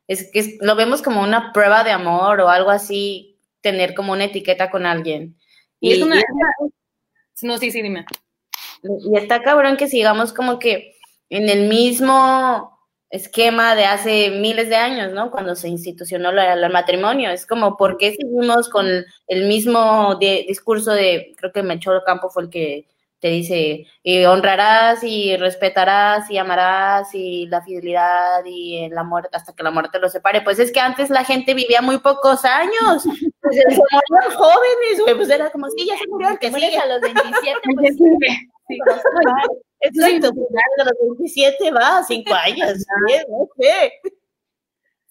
[0.09, 4.25] es que lo vemos como una prueba de amor o algo así, tener como una
[4.25, 5.37] etiqueta con alguien.
[5.79, 6.21] Y, es una...
[7.43, 8.05] No, sí, sí, dime.
[8.83, 10.97] Y está cabrón que sigamos como que
[11.29, 12.80] en el mismo
[13.11, 15.31] esquema de hace miles de años, ¿no?
[15.31, 17.31] Cuando se institucionó el matrimonio.
[17.31, 18.87] Es como, ¿por qué seguimos con
[19.27, 22.87] el mismo discurso de, creo que Melchor Campo fue el que
[23.21, 29.53] te dice, y honrarás y respetarás y amarás y la fidelidad y el amor hasta
[29.53, 30.41] que la muerte los separe.
[30.41, 33.05] Pues es que antes la gente vivía muy pocos años,
[33.41, 36.79] pues se morían jóvenes, güey, pues era como, sí, ya se murió el que sigue.
[36.79, 38.79] a los 27, pues, sí.
[39.83, 42.87] Exacto, a los 27 va, 5 años,
[43.29, 43.93] no sé.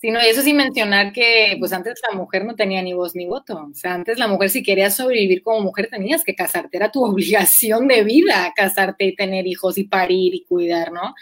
[0.02, 3.16] Sí, no, y eso sin mencionar que pues antes la mujer no tenía ni voz
[3.16, 3.68] ni voto.
[3.70, 7.04] O sea, antes la mujer si querías sobrevivir como mujer tenías que casarte, era tu
[7.06, 11.16] obligación de vida casarte y tener hijos y parir y cuidar, ¿no?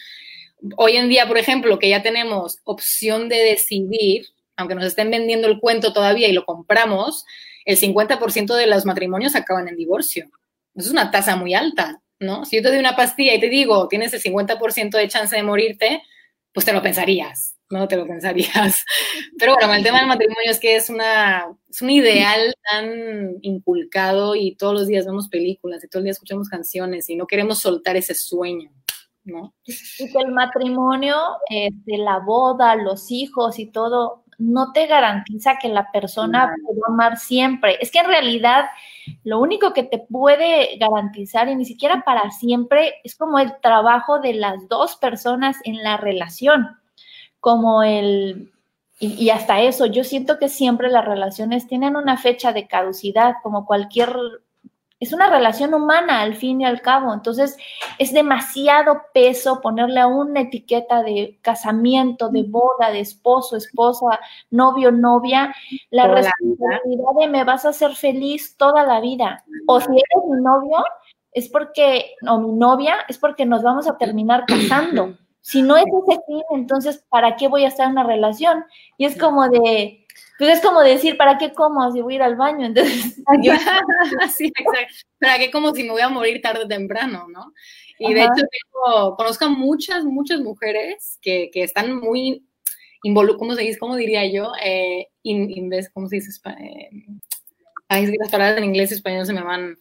[0.78, 5.48] Hoy en día, por ejemplo, que ya tenemos opción de decidir, aunque nos estén vendiendo
[5.48, 7.26] el cuento todavía y lo compramos,
[7.66, 10.26] el 50% de los matrimonios acaban en divorcio.
[10.76, 12.46] Eso es una tasa muy alta, ¿no?
[12.46, 15.44] Si yo te doy una pastilla y te digo, tienes el 50% de chance de
[15.44, 16.04] morirte,
[16.54, 17.88] pues te lo pensarías, ¿no?
[17.88, 18.84] Te lo pensarías.
[19.40, 24.36] Pero bueno, el tema del matrimonio es que es, una, es un ideal tan inculcado
[24.36, 27.60] y todos los días vemos películas y todos los días escuchamos canciones y no queremos
[27.60, 28.72] soltar ese sueño,
[29.24, 29.54] ¿no?
[29.66, 31.18] Y que el matrimonio,
[31.50, 36.88] este, la boda, los hijos y todo, no te garantiza que la persona te va
[36.88, 37.78] a amar siempre.
[37.82, 38.66] Es que en realidad
[39.24, 44.20] lo único que te puede garantizar, y ni siquiera para siempre, es como el trabajo
[44.20, 46.78] de las dos personas en la relación,
[47.48, 48.52] como el...
[49.00, 53.66] Y, hasta eso, yo siento que siempre las relaciones tienen una fecha de caducidad, como
[53.66, 54.14] cualquier
[55.00, 57.14] es una relación humana al fin y al cabo.
[57.14, 57.56] Entonces,
[58.00, 64.92] es demasiado peso ponerle a una etiqueta de casamiento, de boda, de esposo, esposa, novio,
[64.92, 65.56] novia,
[65.90, 69.46] la responsabilidad de me vas a hacer feliz toda la vida.
[69.68, 70.84] O si eres mi novio,
[71.32, 75.16] es porque, o mi novia, es porque nos vamos a terminar casando.
[75.48, 78.66] Si no es ese fin, entonces, ¿para qué voy a estar en una relación?
[78.98, 80.06] Y es como de,
[80.38, 82.66] pues es como decir, ¿para qué como si voy a ir al baño?
[82.66, 83.54] Entonces, yo...
[84.36, 84.94] sí, exacto.
[85.18, 87.54] ¿Para qué como si me voy a morir tarde o temprano, no?
[87.98, 88.44] Y de hecho,
[89.16, 92.46] conozco a muchas, muchas mujeres que, que están muy
[93.04, 93.80] involucradas, ¿cómo se dice?
[93.80, 94.52] ¿Cómo diría yo?
[94.62, 95.08] Eh,
[95.94, 96.42] ¿Cómo se dice?
[96.60, 96.90] Eh,
[97.88, 99.78] ay, las palabras en inglés y español se me van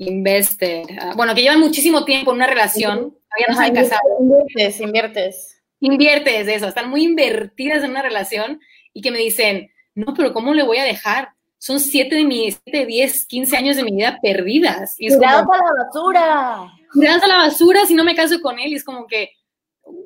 [0.00, 0.84] invested.
[1.00, 4.02] Ah, bueno, que llevan muchísimo tiempo en una relación, todavía no se han casado.
[4.20, 5.62] Inviertes, inviertes.
[5.80, 8.60] Inviertes, eso, están muy invertidas en una relación
[8.92, 11.30] y que me dicen, no, pero ¿cómo le voy a dejar?
[11.58, 14.94] Son siete de mis, siete, diez, quince años de mi vida perdidas.
[14.98, 16.72] Y a la basura.
[16.92, 18.72] Tirados a la basura si no me caso con él.
[18.72, 19.30] Y es como que,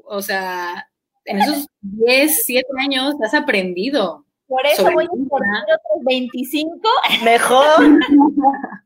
[0.04, 0.88] o sea,
[1.24, 4.24] en esos diez, siete años has aprendido.
[4.46, 6.88] Por eso voy a poner otros 25.
[7.22, 7.98] Mejor.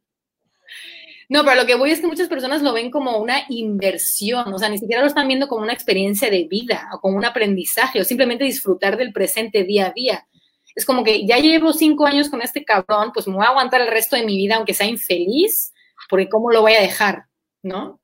[1.30, 4.58] No, pero lo que voy es que muchas personas lo ven como una inversión, o
[4.58, 8.00] sea, ni siquiera lo están viendo como una experiencia de vida o como un aprendizaje
[8.00, 10.26] o simplemente disfrutar del presente día a día.
[10.74, 13.82] Es como que ya llevo cinco años con este cabrón, pues me voy a aguantar
[13.82, 15.72] el resto de mi vida aunque sea infeliz,
[16.08, 17.26] porque ¿cómo lo voy a dejar?
[17.62, 18.00] ¿No?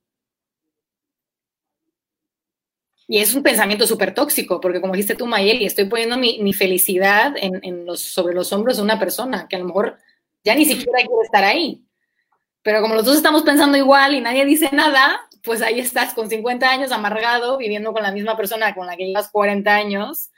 [3.06, 7.34] Y es un pensamiento súper tóxico, porque como dijiste tú, Mayeli, estoy poniendo mi, felicidad
[7.36, 9.98] en, los, sobre los hombros de una persona que a lo mejor
[10.42, 11.84] ya ni siquiera quiere estar ahí.
[12.64, 16.30] Pero como los dos estamos pensando igual y nadie dice nada, pues ahí estás con
[16.30, 20.30] 50 años amargado, viviendo con la misma persona con la que llevas 40 años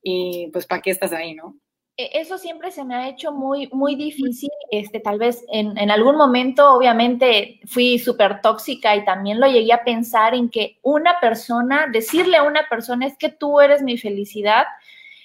[0.00, 1.56] y pues ¿para qué estás ahí, no?
[1.96, 4.50] E, eso siempre se me ha hecho muy, muy difícil.
[4.70, 9.72] Este, tal vez en, en algún momento, obviamente, fui súper tóxica y también lo llegué
[9.72, 13.98] a pensar en que una persona, decirle a una persona es que tú eres mi
[13.98, 14.66] felicidad,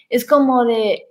[0.09, 1.05] es como de,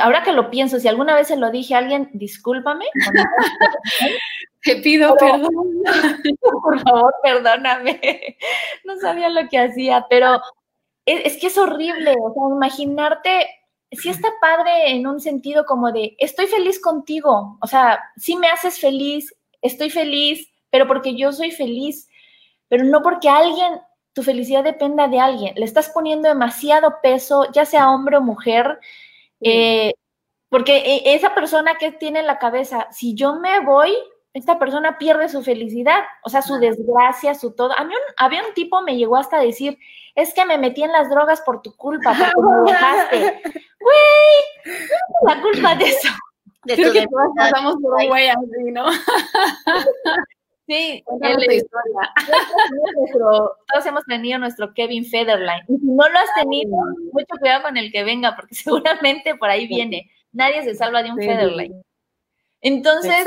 [0.00, 2.84] ahora que lo pienso, si alguna vez se lo dije a alguien, discúlpame.
[4.62, 5.52] Te pido perdón.
[6.40, 8.36] Por favor, perdóname.
[8.84, 10.40] No sabía lo que hacía, pero
[11.06, 12.14] es, que es horrible.
[12.20, 13.48] O sea, imaginarte,
[13.92, 17.58] si está padre en un sentido como de, estoy feliz contigo.
[17.60, 22.08] O sea, si me haces feliz, estoy feliz, pero porque yo soy feliz,
[22.68, 23.80] pero no porque alguien,
[24.12, 25.54] tu felicidad dependa de alguien.
[25.54, 28.80] Le estás poniendo demasiado peso, ya sea hombre o mujer.
[29.40, 29.92] Eh,
[30.48, 33.94] porque e, esa persona que tiene en la cabeza, si yo me voy,
[34.34, 37.72] esta persona pierde su felicidad, o sea, su desgracia, su todo.
[37.76, 39.78] A mí había un tipo me llegó hasta decir,
[40.14, 43.42] es que me metí en las drogas por tu culpa, porque me dejaste.
[43.80, 44.76] Güey,
[45.24, 46.08] la culpa de eso.
[46.64, 48.86] De Creo que todos pasamos por un güey así, ¿no?
[50.68, 51.02] Sí,
[53.72, 55.64] todos hemos tenido nuestro Kevin Federline.
[55.66, 56.76] Y si no lo has tenido,
[57.10, 60.10] mucho cuidado con el que venga, porque seguramente por ahí viene.
[60.30, 61.82] Nadie se salva de un Federline.
[62.60, 63.26] Entonces,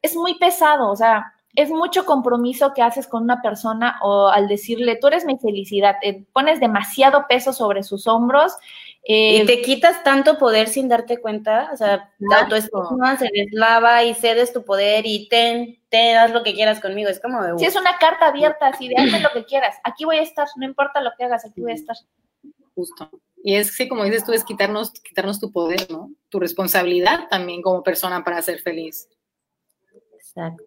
[0.00, 4.46] es muy pesado, o sea, es mucho compromiso que haces con una persona o al
[4.46, 8.52] decirle, tú eres mi felicidad, te pones demasiado peso sobre sus hombros.
[9.06, 12.10] Y eh, te quitas tanto poder sin darte cuenta, o sea,
[12.48, 16.80] tu esposa se deslava y cedes tu poder y ten, te das lo que quieras
[16.80, 17.58] conmigo, es como de...
[17.58, 20.48] Sí, es una carta abierta, así de hazme lo que quieras, aquí voy a estar,
[20.56, 21.96] no importa lo que hagas, aquí voy a estar.
[22.74, 23.10] Justo.
[23.42, 26.10] Y es que, como dices tú, es quitarnos, quitarnos tu poder, ¿no?
[26.30, 29.06] Tu responsabilidad también como persona para ser feliz.
[30.14, 30.64] Exacto.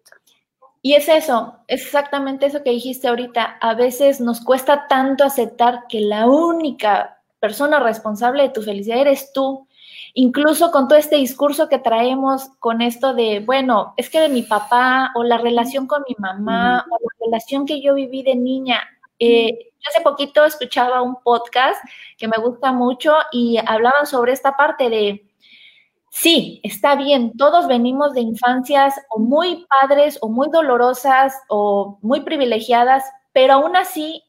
[0.80, 3.58] Y es eso, es exactamente eso que dijiste ahorita.
[3.60, 9.32] A veces nos cuesta tanto aceptar que la única persona responsable de tu felicidad eres
[9.32, 9.66] tú.
[10.14, 14.42] Incluso con todo este discurso que traemos con esto de, bueno, es que de mi
[14.42, 18.80] papá o la relación con mi mamá o la relación que yo viví de niña.
[19.18, 21.80] Eh, yo hace poquito escuchaba un podcast
[22.16, 25.28] que me gusta mucho y hablaban sobre esta parte de,
[26.10, 32.22] Sí, está bien, todos venimos de infancias o muy padres o muy dolorosas o muy
[32.22, 34.24] privilegiadas, pero aún así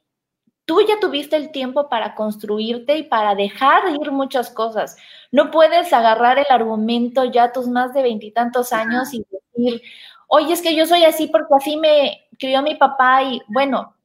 [0.70, 4.98] tú ya tuviste el tiempo para construirte y para dejar ir muchas cosas.
[5.32, 9.82] No puedes agarrar el argumento ya a tus más de veintitantos años y decir,
[10.28, 13.96] oye, es que yo soy así porque así me crió mi papá y bueno,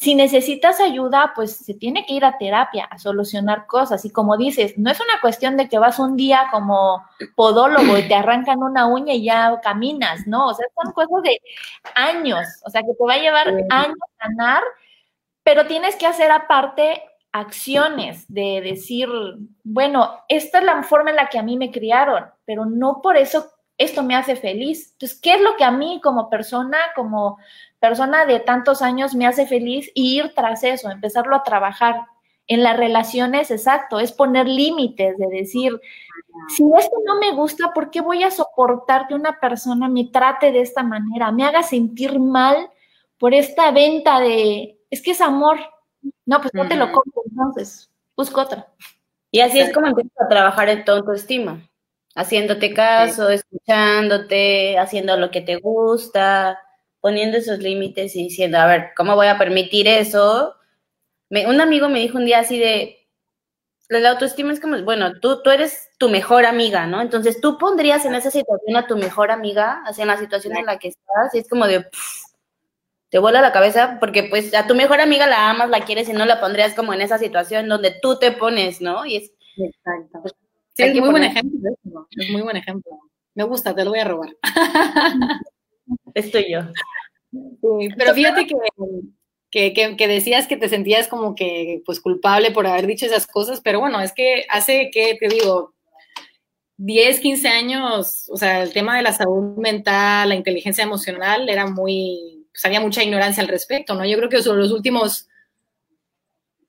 [0.00, 4.04] si necesitas ayuda, pues se tiene que ir a terapia a solucionar cosas.
[4.04, 7.04] Y como dices, no es una cuestión de que vas un día como
[7.36, 10.48] podólogo y te arrancan una uña y ya caminas, ¿no?
[10.48, 11.40] O sea, son cosas de
[11.94, 14.64] años, o sea, que te va a llevar años ganar,
[15.50, 19.08] pero tienes que hacer aparte acciones de decir,
[19.64, 23.16] bueno, esta es la forma en la que a mí me criaron, pero no por
[23.16, 24.92] eso esto me hace feliz.
[24.92, 27.38] Entonces, ¿qué es lo que a mí como persona, como
[27.80, 31.96] persona de tantos años me hace feliz y ir tras eso, empezarlo a trabajar.
[32.46, 35.80] En las relaciones, exacto, es poner límites, de decir,
[36.46, 40.52] si esto no me gusta, ¿por qué voy a soportar que una persona me trate
[40.52, 42.70] de esta manera, me haga sentir mal
[43.18, 45.58] por esta venta de, es que es amor?
[46.26, 48.68] No, pues no te lo compro, entonces, busco otra.
[49.30, 51.68] Y así es como empiezas a trabajar en tu autoestima,
[52.14, 56.58] haciéndote caso, escuchándote, haciendo lo que te gusta,
[57.00, 60.56] poniendo esos límites y diciendo, a ver, ¿cómo voy a permitir eso?
[61.30, 63.08] un amigo me dijo un día así de,
[63.88, 67.00] la autoestima es como, bueno, tú, tú eres tu mejor amiga, ¿no?
[67.00, 70.66] Entonces tú pondrías en esa situación a tu mejor amiga, así en la situación en
[70.66, 71.86] la que estás, y es como de,
[73.10, 76.12] te vuela la cabeza, porque pues a tu mejor amiga la amas, la quieres y
[76.12, 79.04] no la pondrías como en esa situación donde tú te pones, ¿no?
[79.04, 79.32] Y es...
[79.56, 80.20] Exacto.
[80.22, 80.34] Pues,
[80.74, 81.70] sí, es muy buen ejemplo,
[82.10, 82.92] es muy buen ejemplo.
[83.34, 84.30] Me gusta, te lo voy a robar.
[86.14, 86.60] Estoy yo.
[87.96, 88.46] pero fíjate
[89.50, 93.60] que, que, decías que te sentías como que pues culpable por haber dicho esas cosas,
[93.60, 95.74] pero bueno, es que hace que, te digo,
[96.76, 101.66] 10, 15 años, o sea, el tema de la salud mental, la inteligencia emocional era
[101.66, 104.04] muy, pues había mucha ignorancia al respecto, ¿no?
[104.04, 105.26] Yo creo que sobre los últimos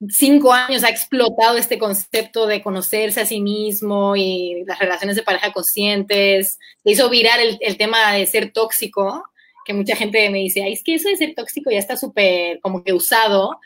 [0.07, 5.23] cinco años ha explotado este concepto de conocerse a sí mismo y las relaciones de
[5.23, 6.57] pareja conscientes.
[6.81, 9.25] Se hizo virar el, tema de ser tóxico,
[9.65, 12.61] que mucha gente me dice, ay, es que eso de ser tóxico ya está súper
[12.61, 13.59] como que usado.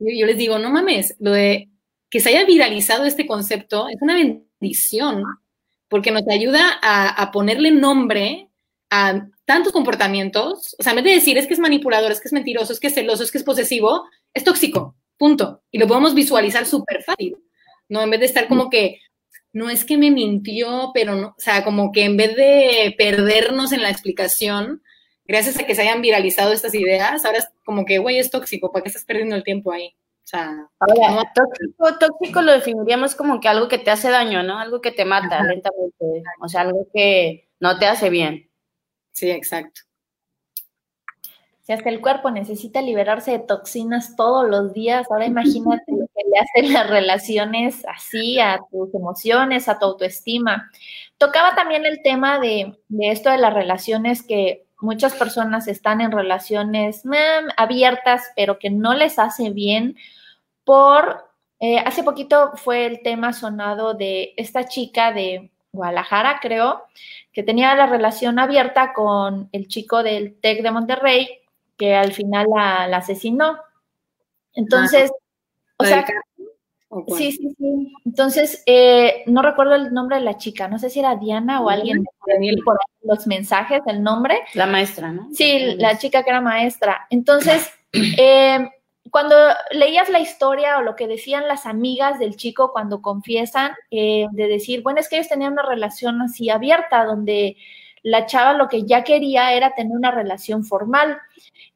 [0.00, 1.68] Yo les digo, no mames, lo de
[2.10, 5.22] que se haya viralizado este concepto es una bendición,
[5.88, 8.47] porque nos ayuda a, a ponerle nombre
[8.90, 10.76] a tantos comportamientos.
[10.78, 12.80] O sea, en vez de decir es que es manipulador, es que es mentiroso, es
[12.80, 15.62] que es celoso, es que es posesivo, es tóxico punto.
[15.70, 17.36] Y lo podemos visualizar súper fácil,
[17.88, 18.02] ¿no?
[18.02, 19.00] En vez de estar como que,
[19.52, 23.72] no es que me mintió, pero no, o sea, como que en vez de perdernos
[23.72, 24.82] en la explicación,
[25.24, 28.72] gracias a que se hayan viralizado estas ideas, ahora es como que, güey, es tóxico,
[28.72, 29.94] ¿para qué estás perdiendo el tiempo ahí?
[30.24, 30.68] O sea,
[31.34, 34.58] tóxico, tóxico lo definiríamos como que algo que te hace daño, ¿no?
[34.58, 38.47] Algo que te mata lentamente, o sea, algo que no te hace bien.
[39.18, 39.80] Sí, exacto.
[41.62, 46.22] Si hasta el cuerpo necesita liberarse de toxinas todos los días, ahora imagínate lo que
[46.30, 50.70] le hacen las relaciones así a tus emociones, a tu autoestima.
[51.18, 57.02] Tocaba también el tema de, esto de las relaciones que muchas personas están en relaciones
[57.56, 59.96] abiertas, pero que no les hace bien
[60.62, 61.28] por...
[61.58, 66.82] Eh, hace poquito fue el tema sonado de esta chica de Guadalajara, creo,
[67.32, 71.28] que tenía la relación abierta con el chico del TEC de Monterrey,
[71.76, 73.58] que al final la, asesinó.
[74.54, 75.10] Entonces,
[75.78, 76.04] o sea,
[77.16, 77.92] sí, sí, sí.
[78.04, 81.70] Entonces, eh, no recuerdo el nombre de la chica, no sé si era Diana o
[81.70, 82.04] alguien
[82.64, 84.40] por los mensajes, el nombre.
[84.54, 85.28] La maestra, ¿no?
[85.32, 87.06] Sí, la chica que era maestra.
[87.10, 88.68] Entonces, eh,
[89.10, 89.34] cuando
[89.70, 94.48] leías la historia o lo que decían las amigas del chico cuando confiesan, eh, de
[94.48, 97.56] decir, bueno, es que ellos tenían una relación así abierta, donde
[98.02, 101.18] la chava lo que ya quería era tener una relación formal.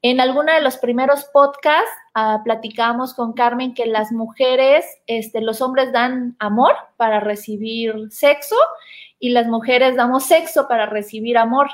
[0.03, 5.61] En alguno de los primeros podcasts uh, platicamos con Carmen que las mujeres, este, los
[5.61, 8.57] hombres dan amor para recibir sexo
[9.19, 11.69] y las mujeres damos sexo para recibir amor.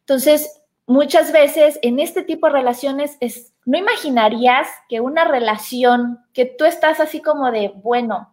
[0.00, 6.44] Entonces, muchas veces en este tipo de relaciones es, no imaginarías que una relación que
[6.44, 8.28] tú estás así como de, bueno,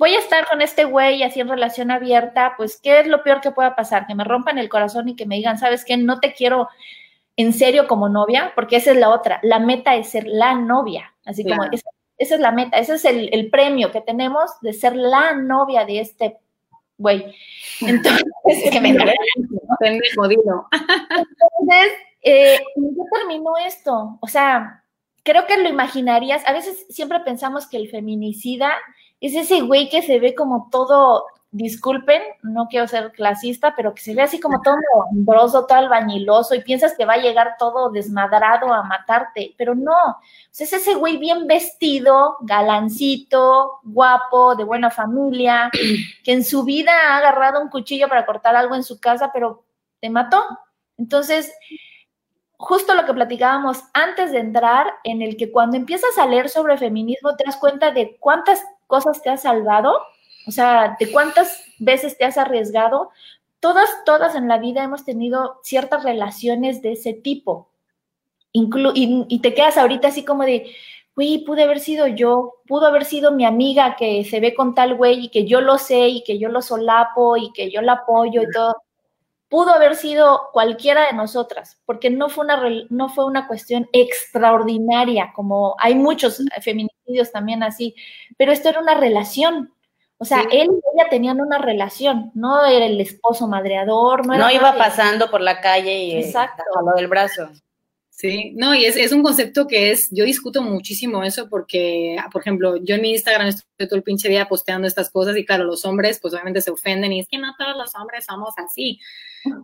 [0.00, 3.40] voy a estar con este güey así en relación abierta, pues, ¿qué es lo peor
[3.40, 4.08] que pueda pasar?
[4.08, 5.96] Que me rompan el corazón y que me digan, ¿sabes qué?
[5.96, 6.68] No te quiero
[7.36, 9.38] en serio como novia, porque esa es la otra.
[9.44, 11.14] La meta es ser la novia.
[11.24, 15.34] Así como, esa, es la meta, ese es el, premio que tenemos de ser la
[15.34, 16.38] novia de este
[16.98, 17.32] güey.
[17.80, 18.24] Entonces,
[18.72, 19.14] que me Entonces,
[22.24, 24.18] eh, ¿qué terminó esto?
[24.20, 24.82] O sea,
[25.22, 26.46] creo que lo imaginarías.
[26.46, 28.72] A veces siempre pensamos que el feminicida
[29.20, 34.02] es ese güey que se ve como todo disculpen, no quiero ser clasista, pero que
[34.02, 34.74] se ve así como todo
[35.08, 40.18] hombroso, todo albañiloso y piensas que va a llegar todo desmadrado a matarte, pero no,
[40.50, 45.70] es ese güey bien vestido, galancito, guapo, de buena familia,
[46.24, 49.64] que en su vida ha agarrado un cuchillo para cortar algo en su casa, pero
[50.00, 50.44] te mató.
[50.98, 51.54] Entonces,
[52.56, 56.78] justo lo que platicábamos antes de entrar, en el que cuando empiezas a leer sobre
[56.78, 59.96] feminismo te das cuenta de cuántas cosas te has salvado,
[60.46, 63.10] o sea, de cuántas veces te has arriesgado.
[63.60, 67.70] Todas, todas en la vida hemos tenido ciertas relaciones de ese tipo.
[68.52, 68.68] y,
[69.28, 70.72] y, te quedas ahorita así como de,
[71.16, 74.94] güey, pude haber sido yo, pudo haber sido mi amiga que se ve con tal
[74.94, 77.94] güey y que yo lo sé y que yo lo solapo y que yo la
[77.94, 78.83] apoyo y todo
[79.54, 85.30] pudo haber sido cualquiera de nosotras, porque no fue una, no fue una cuestión extraordinaria,
[85.32, 87.94] como hay muchos feminicidios también así,
[88.36, 89.72] pero esto era una relación.
[90.18, 94.50] O sea, él y ella tenían una relación, no era el esposo madreador, no, no
[94.50, 96.64] iba pasando por la calle y Exacto.
[96.84, 97.48] lo del brazo.
[98.16, 102.42] Sí, no, y es, es, un concepto que es, yo discuto muchísimo eso porque, por
[102.42, 105.64] ejemplo, yo en mi Instagram estoy todo el pinche día posteando estas cosas y claro,
[105.64, 109.00] los hombres pues obviamente se ofenden y es que no todos los hombres somos así,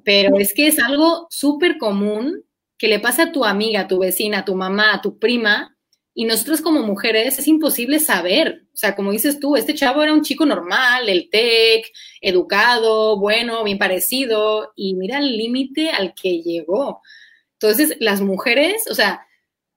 [0.04, 2.44] pero es que es algo súper común
[2.76, 5.76] que le pasa a tu amiga, a tu vecina, a tu mamá, a tu prima
[6.12, 10.12] y nosotros como mujeres es imposible saber, o sea, como dices tú, este chavo era
[10.12, 11.86] un chico normal, el tech,
[12.20, 17.00] educado, bueno, bien parecido y mira el límite al que llegó.
[17.60, 19.26] Entonces, las mujeres, o sea,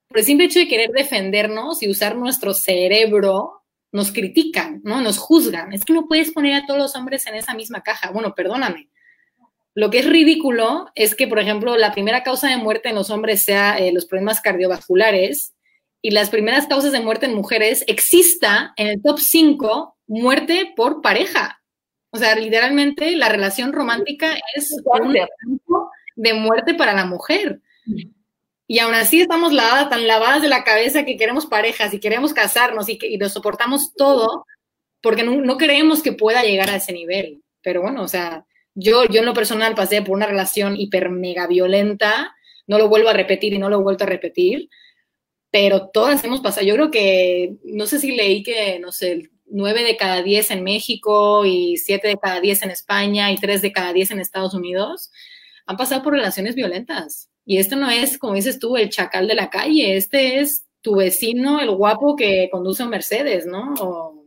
[0.08, 5.02] por el simple hecho de querer defendernos y usar nuestro cerebro, nos critican, ¿no?
[5.02, 5.74] Nos juzgan.
[5.74, 8.12] Es que no puedes poner a todos los hombres en esa misma caja.
[8.12, 8.90] Bueno, perdóname.
[9.76, 13.10] Lo que es ridículo es que, por ejemplo, la primera causa de muerte en los
[13.10, 15.54] hombres sea eh, los problemas cardiovasculares
[16.02, 21.02] y las primeras causas de muerte en mujeres exista en el top 5 muerte por
[21.02, 21.62] pareja.
[22.12, 25.16] O sea, literalmente la relación romántica es un
[26.16, 27.62] de muerte para la mujer.
[28.68, 32.34] Y aún así estamos lavadas, tan lavadas de la cabeza que queremos parejas y queremos
[32.34, 34.46] casarnos y, que, y lo soportamos todo
[35.02, 37.44] porque no, no, creemos que pueda llegar a ese nivel.
[37.62, 41.46] Pero bueno, o sea, yo, yo en lo personal pasé por una relación hiper mega
[41.46, 42.34] violenta,
[42.68, 44.70] no lo vuelvo a repetir y no lo he vuelto a repetir,
[45.52, 46.66] pero todas hemos pasado.
[46.66, 50.64] Yo creo que, no sé si leí que, no sé, nueve de cada diez en
[50.64, 54.54] México y siete de cada diez en España y tres de cada diez en Estados
[54.54, 55.12] Unidos
[55.66, 57.30] han pasado por relaciones violentas.
[57.46, 60.96] Y este no es, como dices tú, el chacal de la calle, este es tu
[60.96, 63.74] vecino, el guapo que conduce un Mercedes, ¿no?
[63.80, 64.26] O...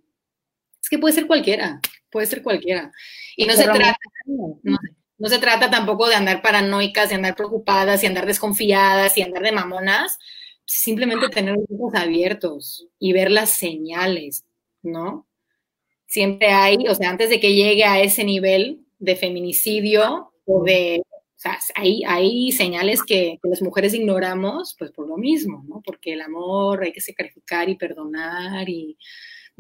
[0.83, 2.93] Es que puede ser cualquiera, puede ser cualquiera.
[3.37, 8.07] Y no se trata, no, se trata tampoco de andar paranoicas, de andar preocupadas, y
[8.07, 10.19] andar desconfiadas, y andar de mamonas,
[10.65, 14.45] simplemente tener los ojos abiertos y ver las señales,
[14.83, 15.27] ¿no?
[16.07, 21.03] Siempre hay, o sea, antes de que llegue a ese nivel de feminicidio o de
[21.37, 25.83] o sea, hay, señales que, las mujeres ignoramos, pues por lo mismo, ¿no?
[25.85, 28.97] Porque el amor hay que sacrificar y perdonar y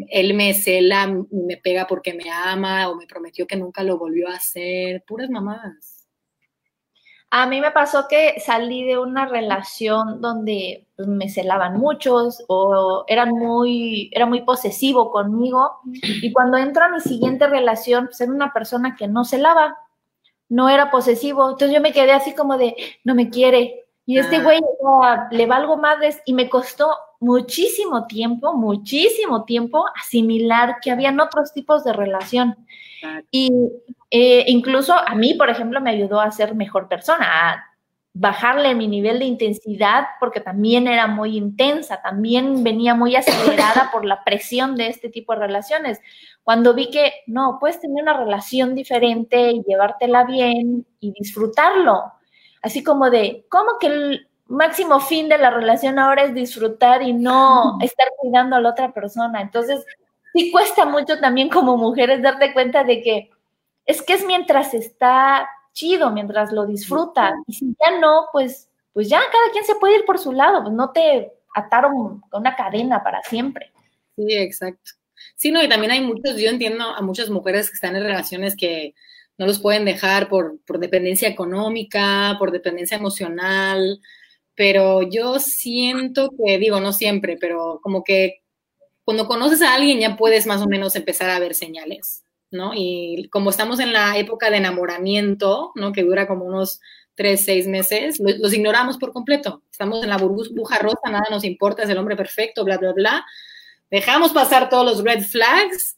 [0.08, 4.28] él me cela, me pega porque me ama o me prometió que nunca lo volvió
[4.28, 6.08] a hacer, puras mamadas.
[7.30, 13.04] A mí me pasó que salí de una relación donde pues, me celaban muchos o
[13.08, 15.80] eran muy, era muy posesivo conmigo
[16.22, 19.76] y cuando entro a mi siguiente relación, pues era una persona que no celaba,
[20.48, 21.50] no era posesivo.
[21.50, 23.84] Entonces yo me quedé así como de, no me quiere.
[24.04, 24.42] Y este ah.
[24.42, 24.60] güey
[25.30, 31.82] le valgo madres y me costó muchísimo tiempo, muchísimo tiempo asimilar que habían otros tipos
[31.84, 32.56] de relación.
[33.30, 33.50] Y
[34.10, 37.64] eh, incluso a mí, por ejemplo, me ayudó a ser mejor persona, a
[38.18, 44.06] bajarle mi nivel de intensidad porque también era muy intensa, también venía muy acelerada por
[44.06, 46.00] la presión de este tipo de relaciones.
[46.42, 52.12] Cuando vi que no, puedes tener una relación diferente y llevártela bien y disfrutarlo.
[52.62, 57.12] Así como de, ¿cómo que el máximo fin de la relación ahora es disfrutar y
[57.12, 59.42] no estar cuidando a la otra persona?
[59.42, 59.84] Entonces,
[60.32, 63.30] sí cuesta mucho también como mujeres darte cuenta de que
[63.84, 67.34] es que es mientras está chido mientras lo disfruta.
[67.46, 70.62] Y si ya no, pues, pues ya cada quien se puede ir por su lado,
[70.62, 73.70] pues no te ataron con una cadena para siempre.
[74.16, 74.92] Sí, exacto.
[75.36, 78.56] Sí, no, y también hay muchos, yo entiendo a muchas mujeres que están en relaciones
[78.56, 78.94] que
[79.38, 84.00] no los pueden dejar por, por dependencia económica, por dependencia emocional,
[84.54, 88.42] pero yo siento que, digo, no siempre, pero como que
[89.04, 92.25] cuando conoces a alguien ya puedes más o menos empezar a ver señales.
[92.50, 92.72] ¿No?
[92.74, 95.92] Y como estamos en la época de enamoramiento, ¿no?
[95.92, 96.80] Que dura como unos
[97.16, 99.62] tres, seis meses, los, ignoramos por completo.
[99.70, 103.26] Estamos en la burbuja rosa, nada nos importa, es el hombre perfecto, bla, bla, bla.
[103.90, 105.96] Dejamos pasar todos los red flags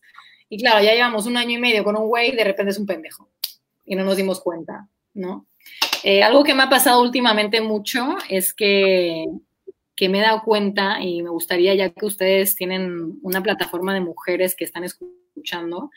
[0.48, 2.78] Y claro, ya llevamos un año y medio con un güey y de repente es
[2.78, 3.28] un pendejo.
[3.84, 5.46] Y no nos dimos cuenta, ¿no?
[6.04, 9.26] Eh, algo que me ha pasado últimamente mucho es que,
[9.96, 14.00] que me he dado cuenta y me gustaría, ya que ustedes tienen una plataforma de
[14.00, 15.90] mujeres que están escuchando,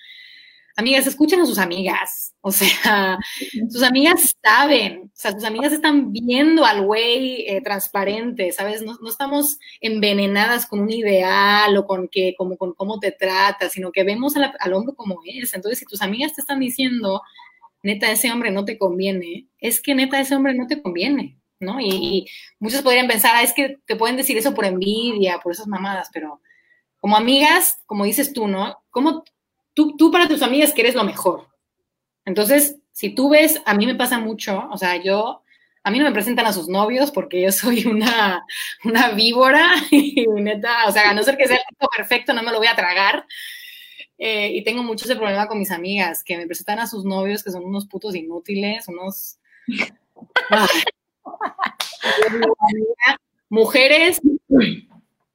[0.82, 2.36] amigas, escuchen a sus amigas.
[2.42, 3.18] O sea,
[3.70, 8.82] sus amigas saben, o sea, sus amigas están viendo al güey eh, transparente, ¿sabes?
[8.82, 13.70] No, no, estamos envenenadas con un ideal o con, que, como, con cómo te trata,
[13.70, 15.54] sino que vemos la, al hombre como es.
[15.54, 17.22] Entonces, si tus amigas te están diciendo,
[17.84, 21.80] neta, ese hombre no te conviene, es que neta, ese hombre no te conviene, ¿no?
[21.80, 22.26] Y, y
[22.60, 26.10] muchos podrían pensar, ah, es que te pueden decir eso por envidia, por esas mamadas,
[26.12, 26.42] pero
[27.02, 28.78] como amigas, como dices tú, ¿no?
[28.92, 29.24] ¿Cómo,
[29.74, 31.48] tú, tú para tus amigas quieres lo mejor.
[32.26, 35.42] Entonces, si tú ves, a mí me pasa mucho, o sea, yo,
[35.84, 38.46] a mí no me presentan a sus novios porque yo soy una,
[38.84, 42.44] una víbora y neta, o sea, a no ser que sea el tipo perfecto, no
[42.44, 43.26] me lo voy a tragar.
[44.18, 47.44] Eh, y tengo mucho ese problema con mis amigas, que me presentan a sus novios,
[47.44, 49.40] que son unos putos inútiles, unos...
[53.50, 54.22] mujeres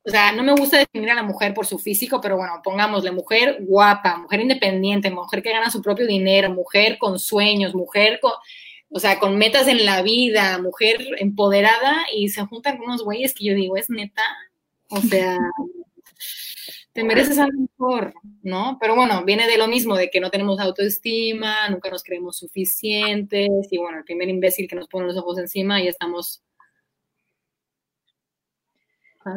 [0.06, 3.10] o sea, no me gusta definir a la mujer por su físico, pero bueno, pongámosle
[3.10, 8.30] mujer guapa, mujer independiente, mujer que gana su propio dinero, mujer con sueños, mujer con,
[8.88, 13.46] o sea, con metas en la vida, mujer empoderada y se juntan unos güeyes que
[13.46, 14.22] yo digo, es neta,
[14.90, 15.36] o sea,
[16.92, 18.78] te mereces algo mejor, ¿no?
[18.80, 23.50] Pero bueno, viene de lo mismo, de que no tenemos autoestima, nunca nos creemos suficientes
[23.72, 26.44] y bueno, el primer imbécil que nos pone los ojos encima y estamos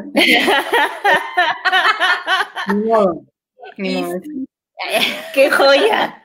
[5.34, 6.24] ¡Qué joya!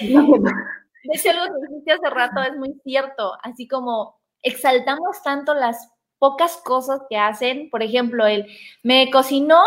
[0.00, 5.88] Hecho, algo que dijiste hace rato es muy cierto, así como exaltamos tanto las
[6.18, 8.46] pocas cosas que hacen, por ejemplo, el
[8.82, 9.62] me cocinó,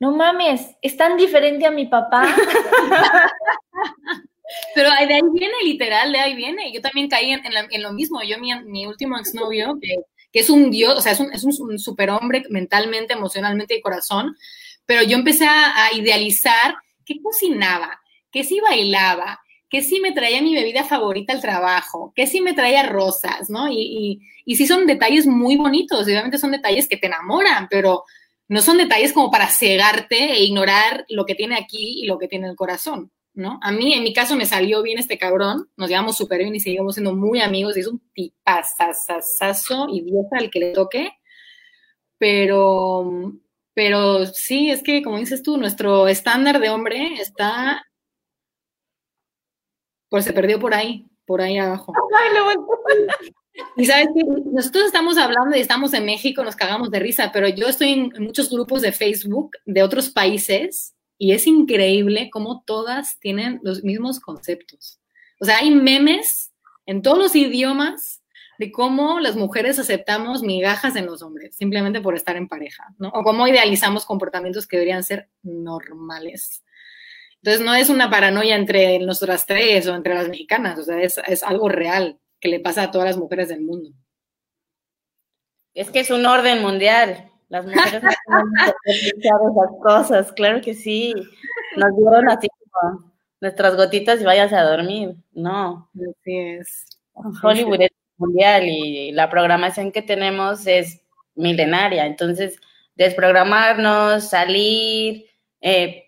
[0.00, 2.26] no mames, es tan diferente a mi papá.
[4.74, 6.72] Pero de ahí viene, literal, de ahí viene.
[6.72, 8.22] Yo también caí en, en, lo mismo.
[8.22, 9.96] Yo, mi, mi último exnovio, que
[10.34, 14.36] que es un dios, o sea, es un, es un superhombre mentalmente, emocionalmente y corazón,
[14.84, 16.74] pero yo empecé a, idealizar
[17.06, 18.00] que cocinaba,
[18.32, 22.52] que sí bailaba, que sí me traía mi bebida favorita al trabajo, que sí me
[22.52, 23.68] traía rosas, ¿no?
[23.68, 28.02] Y, y, y sí son detalles muy bonitos, obviamente son detalles que te enamoran, pero
[28.48, 32.26] no son detalles como para cegarte e ignorar lo que tiene aquí y lo que
[32.26, 33.12] tiene el corazón.
[33.34, 33.58] ¿No?
[33.62, 36.60] A mí, en mi caso, me salió bien este cabrón, nos llevamos súper bien y
[36.60, 41.10] seguimos siendo muy amigos, y es un tipazazazo y vieja al que le toque,
[42.18, 43.32] pero,
[43.74, 47.84] pero sí, es que, como dices tú, nuestro estándar de hombre está,
[50.08, 51.92] pues se perdió por ahí, por ahí abajo.
[53.76, 57.48] Y sabes que nosotros estamos hablando y estamos en México, nos cagamos de risa, pero
[57.48, 63.18] yo estoy en muchos grupos de Facebook de otros países y es increíble cómo todas
[63.20, 65.00] tienen los mismos conceptos.
[65.40, 66.52] O sea, hay memes
[66.86, 68.22] en todos los idiomas
[68.58, 73.08] de cómo las mujeres aceptamos migajas en los hombres, simplemente por estar en pareja, ¿no?
[73.08, 76.64] O cómo idealizamos comportamientos que deberían ser normales.
[77.36, 81.20] Entonces, no es una paranoia entre nosotras tres o entre las mexicanas, o sea, es,
[81.26, 83.90] es algo real que le pasa a todas las mujeres del mundo.
[85.74, 87.30] Es que es un orden mundial.
[87.48, 91.14] Las mujeres no esas cosas, claro que sí.
[91.76, 95.16] Nos dieron así como nuestras gotitas y vayas a dormir.
[95.32, 95.88] No.
[95.94, 96.86] Así es.
[97.42, 101.02] Hollywood es mundial y la programación que tenemos es
[101.34, 102.06] milenaria.
[102.06, 102.58] Entonces,
[102.96, 105.26] desprogramarnos, salir,
[105.60, 106.03] eh,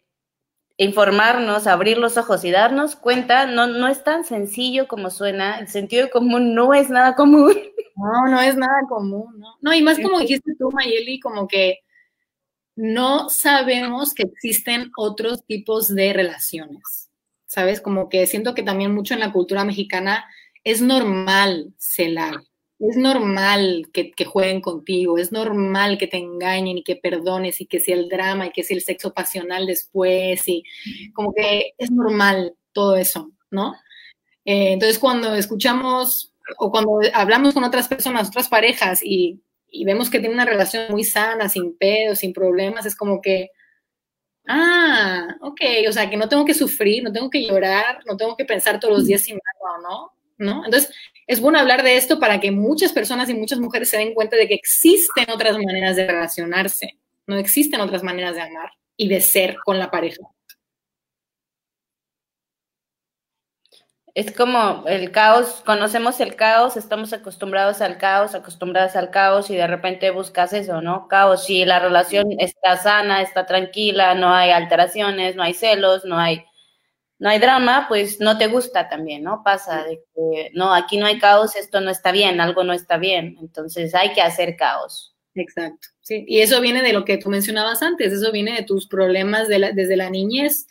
[0.78, 5.58] informarnos, abrir los ojos y darnos cuenta, no, no es tan sencillo como suena.
[5.58, 7.54] El sentido común no es nada común.
[7.96, 9.56] No, no es nada común, ¿no?
[9.62, 11.78] No, y más como dijiste tú, Mayeli, como que
[12.74, 17.10] no sabemos que existen otros tipos de relaciones,
[17.46, 17.80] ¿sabes?
[17.80, 20.26] Como que siento que también mucho en la cultura mexicana
[20.62, 22.34] es normal celar,
[22.78, 27.66] es normal que, que, jueguen contigo, es normal que te engañen y que perdones y
[27.66, 30.62] que sea el drama y que sea el sexo pasional después y
[31.14, 33.74] como que es normal todo eso, ¿no?
[34.44, 40.10] Eh, entonces cuando escuchamos o cuando hablamos con otras personas, otras parejas y, y vemos
[40.10, 43.50] que tienen una relación muy sana, sin pedos, sin problemas, es como que,
[44.46, 48.36] ah, ok, o sea, que no tengo que sufrir, no tengo que llorar, no tengo
[48.36, 50.64] que pensar todos los días si me o no, ¿no?
[50.64, 50.94] Entonces,
[51.26, 54.36] es bueno hablar de esto para que muchas personas y muchas mujeres se den cuenta
[54.36, 59.20] de que existen otras maneras de relacionarse, no existen otras maneras de amar y de
[59.20, 60.22] ser con la pareja.
[64.16, 69.56] es como el caos, conocemos el caos, estamos acostumbrados al caos, acostumbradas al caos y
[69.56, 71.06] de repente buscas eso, ¿no?
[71.06, 76.18] Caos, si la relación está sana, está tranquila, no hay alteraciones, no hay celos, no
[76.18, 76.46] hay,
[77.18, 79.42] no hay drama, pues no te gusta también, ¿no?
[79.42, 82.98] Pasa de que, no, aquí no hay caos, esto no está bien, algo no está
[82.98, 85.14] bien, entonces hay que hacer caos.
[85.34, 86.24] Exacto, sí.
[86.26, 89.58] Y eso viene de lo que tú mencionabas antes, eso viene de tus problemas de
[89.58, 90.66] la, desde la niñez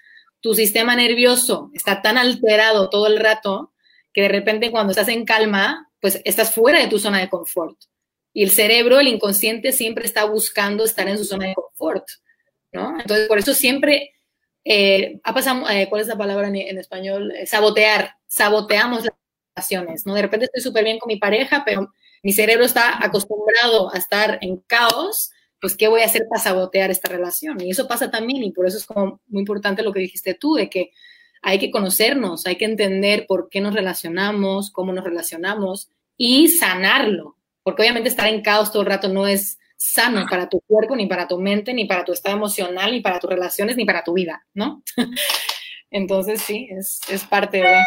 [0.46, 3.74] tu sistema nervioso está tan alterado todo el rato
[4.14, 7.76] que de repente cuando estás en calma, pues estás fuera de tu zona de confort.
[8.32, 12.06] Y el cerebro, el inconsciente, siempre está buscando estar en su zona de confort,
[12.72, 13.00] ¿no?
[13.00, 14.14] Entonces, por eso siempre
[14.66, 17.32] eh, eh, ¿cuál es la palabra en, español?
[17.32, 19.13] Eh, sabotear, saboteamos las
[19.55, 20.13] relaciones, ¿no?
[20.16, 21.93] De repente estoy súper bien con mi pareja, pero
[22.24, 25.32] mi cerebro está acostumbrado a estar en caos
[25.66, 27.59] pues, ¿qué voy a hacer para sabotear esta relación?
[27.59, 30.53] Y eso pasa también, y por eso es como muy importante lo que dijiste tú,
[30.53, 30.91] de que
[31.41, 37.38] hay que conocernos, hay que entender por qué nos relacionamos, cómo nos relacionamos y sanarlo,
[37.63, 41.07] porque obviamente estar en caos todo el rato no es sano para tu cuerpo, ni
[41.07, 44.13] para tu mente, ni para tu estado emocional, ni para tus relaciones, ni para tu
[44.13, 44.84] vida, ¿no?
[45.91, 47.84] Entonces sí, es, es parte de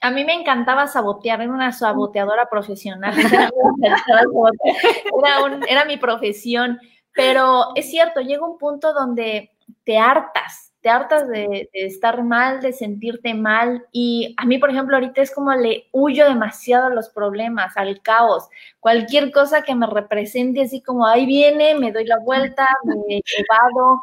[0.00, 3.14] a mí me encantaba sabotear, era una saboteadora profesional.
[5.68, 6.80] Era, mi profesión.
[7.12, 9.50] Pero es cierto, llega un punto donde
[9.84, 13.86] te hartas, te hartas de, estar mal, de sentirte mal.
[13.92, 18.00] Y a mí, por ejemplo, ahorita es como le huyo demasiado a los problemas, al
[18.02, 18.48] caos.
[18.80, 24.02] Cualquier cosa que me represente así como ahí viene, me doy la vuelta, me evado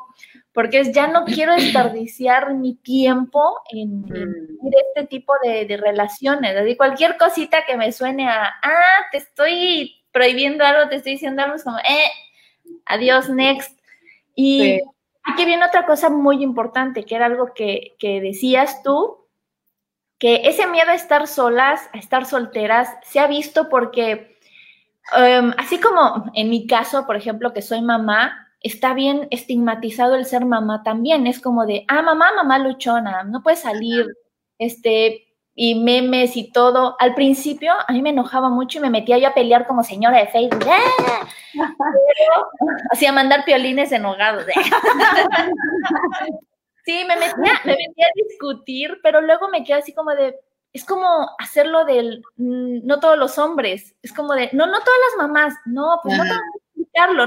[0.58, 4.58] porque es, ya no quiero desperdiciar mi tiempo en, mm.
[4.96, 6.58] este tipo de, relaciones.
[6.58, 11.44] Así, cualquier cosita que me suene a, ah, te estoy prohibiendo algo, te estoy diciendo
[11.44, 12.10] algo, es como, eh,
[12.88, 13.80] adiós, next.
[14.34, 14.82] Y
[15.28, 19.28] aquí viene otra cosa muy importante, que era algo que, decías tú,
[20.18, 24.38] que ese miedo a estar solas, a estar solteras, se ha visto porque,
[25.16, 30.26] em, así como en mi caso, por ejemplo, que soy mamá, está bien estigmatizado el
[30.26, 31.28] ser mamá también.
[31.28, 34.08] Es como de, ah, mamá, mamá luchona, no puede salir,
[34.58, 35.27] este,
[35.60, 36.95] y memes y todo.
[36.99, 40.20] Al principio a mí me enojaba mucho y me metía yo a pelear como señora
[40.20, 40.64] de Facebook.
[40.70, 41.28] ¡Ah!
[42.91, 44.45] hacía mandar piolines enojados.
[46.86, 50.36] sí, me metía, me metía a discutir, pero luego me quedé así como de,
[50.74, 54.99] es como hacerlo del, mm, no todos los hombres, es como de, no, no todas
[55.10, 56.39] las mamás, no, pues no todas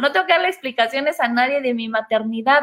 [0.01, 2.63] no tengo que darle explicaciones a nadie de mi maternidad.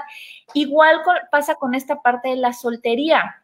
[0.53, 1.01] Igual
[1.31, 3.43] pasa con esta parte de la soltería,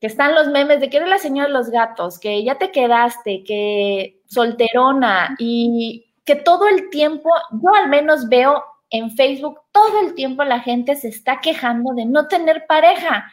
[0.00, 2.70] que están los memes de que eres la señora de los gatos, que ya te
[2.70, 10.00] quedaste, que solterona y que todo el tiempo, yo al menos veo en Facebook, todo
[10.00, 13.30] el tiempo la gente se está quejando de no tener pareja.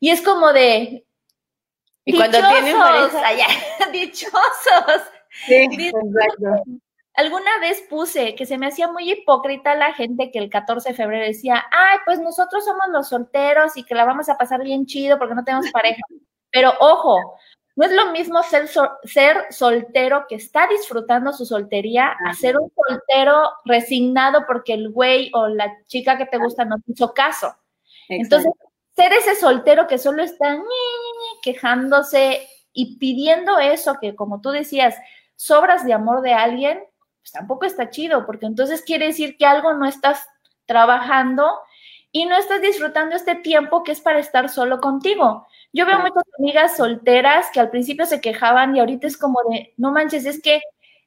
[0.00, 1.04] Y es como de...
[2.04, 3.18] Y cuando tienen pareja...
[3.26, 3.46] Allá,
[3.92, 5.02] dichosos.
[5.46, 5.90] Sí.
[7.14, 10.94] Alguna vez puse que se me hacía muy hipócrita la gente que el 14 de
[10.96, 14.84] febrero decía, ay, pues nosotros somos los solteros y que la vamos a pasar bien
[14.86, 16.02] chido porque no tenemos pareja.
[16.50, 17.16] Pero ojo,
[17.76, 18.68] no es lo mismo ser,
[19.04, 25.30] ser soltero que está disfrutando su soltería a ser un soltero resignado porque el güey
[25.34, 27.54] o la chica que te gusta no te hizo caso.
[28.08, 28.52] Entonces,
[28.94, 30.56] ser ese soltero que solo está
[31.42, 34.96] quejándose y pidiendo eso que, como tú decías,
[35.36, 36.84] sobras de amor de alguien,
[37.24, 40.26] pues tampoco está chido, porque entonces quiere decir que algo no estás
[40.66, 41.50] trabajando
[42.12, 45.46] y no estás disfrutando este tiempo que es para estar solo contigo.
[45.72, 49.72] Yo veo muchas amigas solteras que al principio se quejaban y ahorita es como de,
[49.78, 50.60] no manches, es que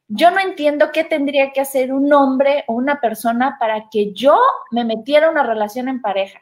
[0.08, 4.42] yo no entiendo qué tendría que hacer un hombre o una persona para que yo
[4.72, 6.40] me metiera una relación en pareja.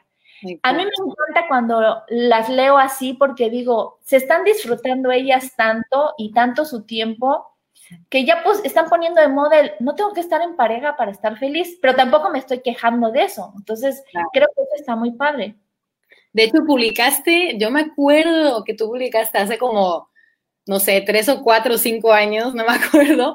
[0.62, 6.14] A mí me encanta cuando las leo así porque digo, se están disfrutando ellas tanto
[6.16, 7.55] y tanto su tiempo
[8.08, 11.38] que ya pues están poniendo de moda no tengo que estar en pareja para estar
[11.38, 13.52] feliz, pero tampoco me estoy quejando de eso.
[13.56, 15.56] Entonces, creo que eso está muy padre.
[16.32, 20.10] De hecho, publicaste, yo me acuerdo que tú publicaste hace como,
[20.66, 23.34] no sé, tres o cuatro o cinco años, no me acuerdo.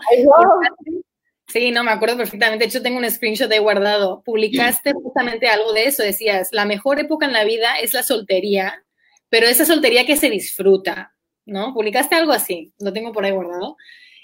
[1.48, 2.64] Sí, no, me acuerdo perfectamente.
[2.64, 4.22] De hecho, tengo un screenshot de guardado.
[4.24, 6.04] Publicaste justamente algo de eso.
[6.04, 8.86] Decías, la mejor época en la vida es la soltería,
[9.30, 11.14] pero esa soltería que se disfruta,
[11.46, 11.74] ¿no?
[11.74, 12.74] Publicaste algo así.
[12.80, 13.78] Lo tengo por ahí guardado.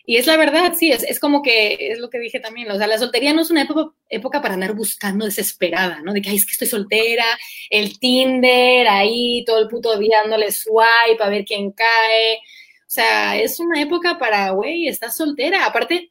[0.09, 2.77] Y es la verdad, sí, es, es, como que es lo que dije también, o
[2.77, 6.13] sea, la soltería no es una época, época para andar buscando desesperada, ¿no?
[6.13, 7.25] De que, ay, es que estoy soltera,
[7.69, 12.37] el Tinder, ahí todo el puto día dándole swipe a ver quién cae.
[12.37, 15.65] O sea, es una época para, güey, estás soltera.
[15.65, 16.09] Aparte,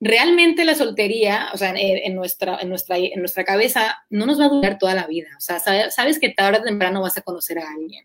[0.00, 4.44] realmente la soltería, o sea, en, nuestra, en, nuestra, en nuestra cabeza, no nos va
[4.44, 5.28] a durar toda la vida.
[5.38, 8.04] O sea, sabes que tarde o temprano vas a conocer a alguien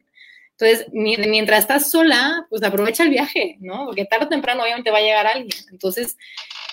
[0.58, 3.86] Entonces, mientras estás sola, pues aprovecha el viaje, ¿no?
[3.86, 5.58] Porque tarde o temprano obviamente va a llegar alguien.
[5.70, 6.18] Entonces,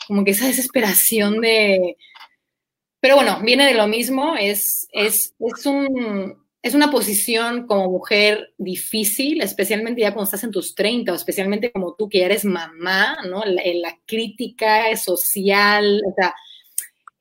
[0.06, 1.96] como que esa desesperación de...
[3.00, 8.54] Pero bueno, viene de lo mismo, es, es, es, un, es una posición como mujer
[8.56, 12.44] difícil, especialmente ya cuando estás en tus 30 o especialmente como tú que ya eres
[12.44, 13.44] mamá, ¿no?
[13.44, 16.32] La, la crítica social, o sea,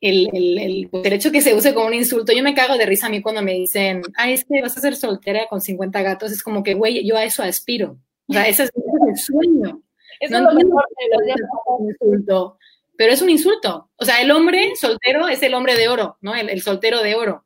[0.02, 2.32] el, el, el, derecho que se use como un insulto.
[2.32, 4.80] Yo me cago de risa a mí cuando me dicen, ay, es que vas a
[4.80, 6.32] ser soltera con 50 gatos.
[6.32, 7.96] Es como que, güey, yo a eso aspiro.
[8.26, 9.80] O sea, ese es, el sueño.
[10.20, 10.84] Eso no es lo mejor
[11.78, 12.58] un insulto,
[12.96, 13.90] pero es un insulto.
[13.96, 16.34] O sea, el hombre soltero es el hombre de oro, ¿no?
[16.34, 17.44] El, soltero de oro.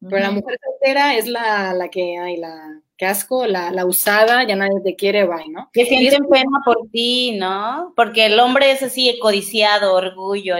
[0.00, 4.54] Pero la mujer soltera es la, la que, ay, la casco, la, la usada, ya
[4.54, 5.70] nadie te quiere, bye, ¿no?
[5.72, 7.92] Que sienten pena por ti, ¿no?
[7.96, 10.56] Porque el hombre es así codiciado, orgullo.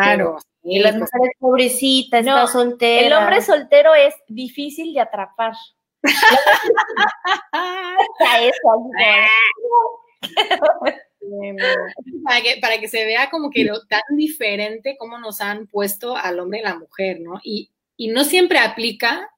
[0.00, 0.38] Claro.
[0.68, 3.06] Y las mujeres pobrecitas, no, está soltera.
[3.06, 5.54] El hombre soltero es difícil de atrapar.
[12.24, 16.16] para, que, para que se vea como que lo tan diferente como nos han puesto
[16.16, 17.40] al hombre y la mujer, ¿no?
[17.42, 19.30] Y, y no siempre aplica,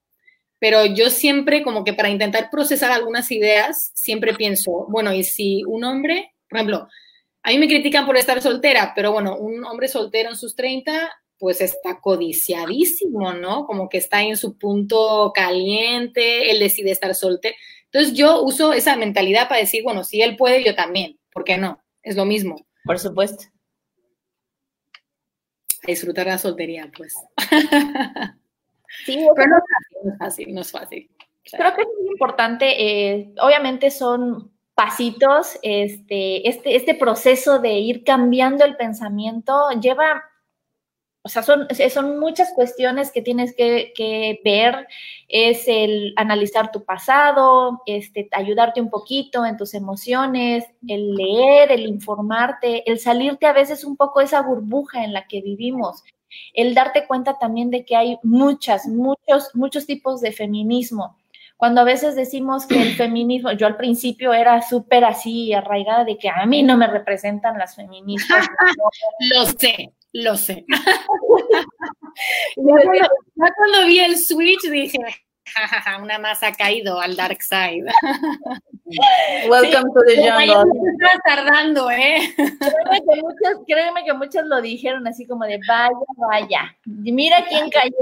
[0.58, 5.64] pero yo siempre como que para intentar procesar algunas ideas, siempre pienso, bueno, y si
[5.64, 6.88] un hombre, por ejemplo,
[7.42, 11.10] a mí me critican por estar soltera, pero bueno, un hombre soltero en sus 30,
[11.40, 13.64] pues está codiciadísimo, ¿no?
[13.64, 17.56] Como que está en su punto caliente, él decide estar soltero.
[17.86, 21.56] Entonces yo uso esa mentalidad para decir, bueno, si él puede, yo también, ¿por qué
[21.56, 21.82] no?
[22.02, 22.66] Es lo mismo.
[22.84, 23.44] Por supuesto.
[25.82, 27.16] A disfrutar la soltería, pues.
[29.06, 31.08] Sí, pero no es fácil, no es fácil.
[31.44, 38.02] Creo que es muy importante, eh, obviamente son pasitos, este, este, este proceso de ir
[38.04, 40.24] cambiando el pensamiento lleva,
[41.22, 44.86] o sea, son, son muchas cuestiones que tienes que, que, ver,
[45.28, 51.86] es el analizar tu pasado, este, ayudarte un poquito en tus emociones, el leer, el
[51.86, 56.02] informarte, el salirte a veces un poco de esa burbuja en la que vivimos,
[56.54, 61.16] el darte cuenta también de que hay muchas, muchos, muchos tipos de feminismo
[61.60, 66.16] cuando a veces decimos que el feminismo, yo al principio era súper así arraigada de
[66.16, 68.46] que a mí no me representan las feministas.
[69.34, 70.64] lo sé, lo sé.
[72.56, 72.74] ya,
[73.56, 74.98] cuando, vi el switch dije,
[76.02, 77.84] una más ha caído al dark side.
[79.48, 80.64] Welcome to the jungle.
[80.92, 82.34] Estás tardando, ¿eh?
[82.36, 86.76] Créeme que, muchos, créeme que muchos lo dijeron así como de vaya, vaya.
[86.84, 87.92] Mira quién cayó.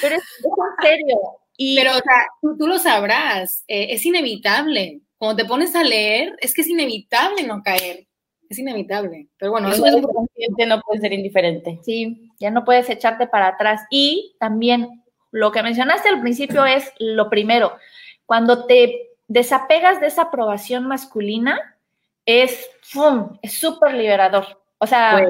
[0.00, 1.40] Pero es, es en serio,
[1.76, 2.26] pero, o sea,
[2.58, 5.00] tú, lo sabrás, eh, es inevitable.
[5.18, 8.06] Cuando te pones a leer, es que es inevitable no caer.
[8.50, 9.28] Es inevitable.
[9.38, 11.78] Pero bueno, eso es consciente, no puede ser indiferente.
[11.82, 13.80] Sí, ya no puedes echarte para atrás.
[13.90, 17.78] Y también lo que mencionaste al principio es lo primero.
[18.26, 21.78] Cuando te desapegas de esa aprobación masculina,
[22.26, 24.60] es súper liberador.
[24.78, 25.24] O sea,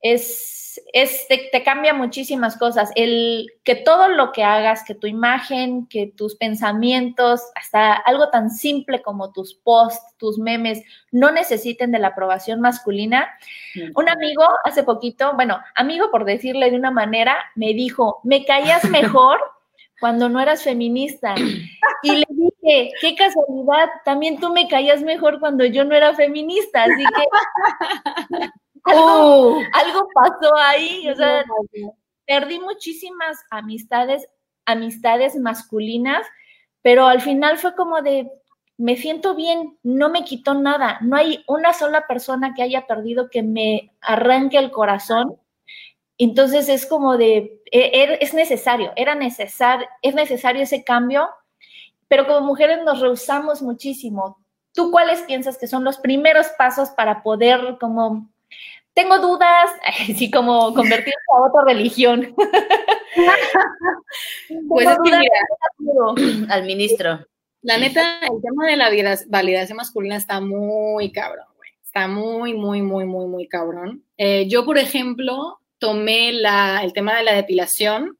[0.00, 0.55] es
[0.92, 2.90] es, te, cambia muchísimas cosas.
[2.94, 8.50] El que todo lo que hagas, que tu imagen, que tus pensamientos, hasta algo tan
[8.50, 13.28] simple como tus posts, tus memes, no necesiten de la aprobación masculina.
[13.94, 18.84] Un amigo hace poquito, bueno, amigo por decirle de una manera, me dijo, me caías
[18.90, 19.38] mejor
[20.00, 21.34] cuando no eras feminista.
[22.02, 26.84] Y le dije, qué casualidad, también tú me caías mejor cuando yo no era feminista.
[26.84, 28.48] Así que
[28.86, 29.60] Oh.
[29.72, 31.44] algo, pasó ahí, o sea,
[32.26, 34.28] perdí muchísimas amistades,
[34.64, 36.26] amistades masculinas,
[36.82, 38.30] pero al final fue como de,
[38.78, 43.30] me siento bien, no me quitó nada, no hay una sola persona que haya perdido
[43.30, 45.36] que me arranque el corazón.
[46.18, 51.28] Entonces es como de, e, e, es necesario, era necesario, es necesario ese cambio,
[52.08, 54.38] pero como mujeres nos rehusamos muchísimo.
[54.72, 58.30] ¿Tú cuáles piensas que son los primeros pasos para poder como
[58.96, 59.70] tengo dudas,
[60.10, 62.34] así como convertirse a otra religión.
[64.68, 67.20] pues es que al ministro.
[67.62, 68.90] La neta, el tema de la
[69.28, 71.70] validación masculina está muy cabrón, güey.
[71.82, 74.04] Está muy, muy, muy, muy, muy cabrón.
[74.16, 78.18] Eh, yo, por ejemplo, tomé la, el tema de la depilación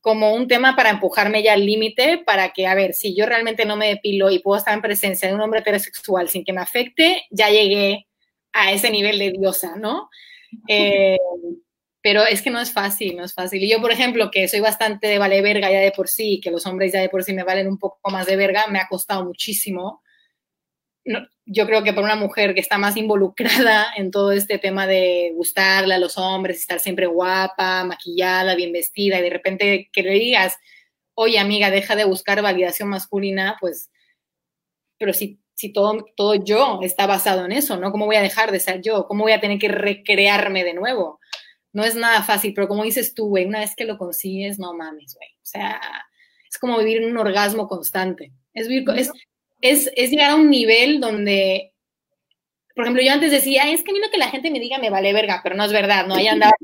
[0.00, 3.64] como un tema para empujarme ya al límite, para que, a ver, si yo realmente
[3.64, 6.60] no me depilo y puedo estar en presencia de un hombre heterosexual sin que me
[6.60, 8.06] afecte, ya llegué
[8.54, 10.08] a ese nivel de diosa, ¿no?
[10.68, 11.18] Eh,
[12.00, 13.62] pero es que no es fácil, no es fácil.
[13.62, 16.50] Y yo, por ejemplo, que soy bastante de vale verga ya de por sí, que
[16.50, 18.88] los hombres ya de por sí me valen un poco más de verga, me ha
[18.88, 20.02] costado muchísimo.
[21.46, 25.32] yo creo que para una mujer que está más involucrada en todo este tema de
[25.34, 30.12] gustarle a los hombres, estar siempre guapa, maquillada, bien vestida, y de repente que le
[30.12, 30.56] digas,
[31.14, 33.90] oye amiga, deja de buscar validación masculina, pues
[34.98, 37.92] pero si, si todo, todo yo está basado en eso, ¿no?
[37.92, 39.06] ¿Cómo voy a dejar de ser yo?
[39.06, 41.20] ¿Cómo voy a tener que recrearme de nuevo?
[41.72, 44.74] No es nada fácil, pero como dices tú, güey, una vez que lo consigues, no
[44.74, 45.30] mames, güey.
[45.42, 45.80] O sea,
[46.48, 48.32] es como vivir en un orgasmo constante.
[48.52, 49.10] Es, vivir, es,
[49.60, 51.74] es, es llegar a un nivel donde
[52.74, 54.78] por ejemplo, yo antes decía, es que a mí lo que la gente me diga
[54.78, 56.16] me vale verga, pero no es verdad, ¿no?
[56.16, 56.54] Ahí andaba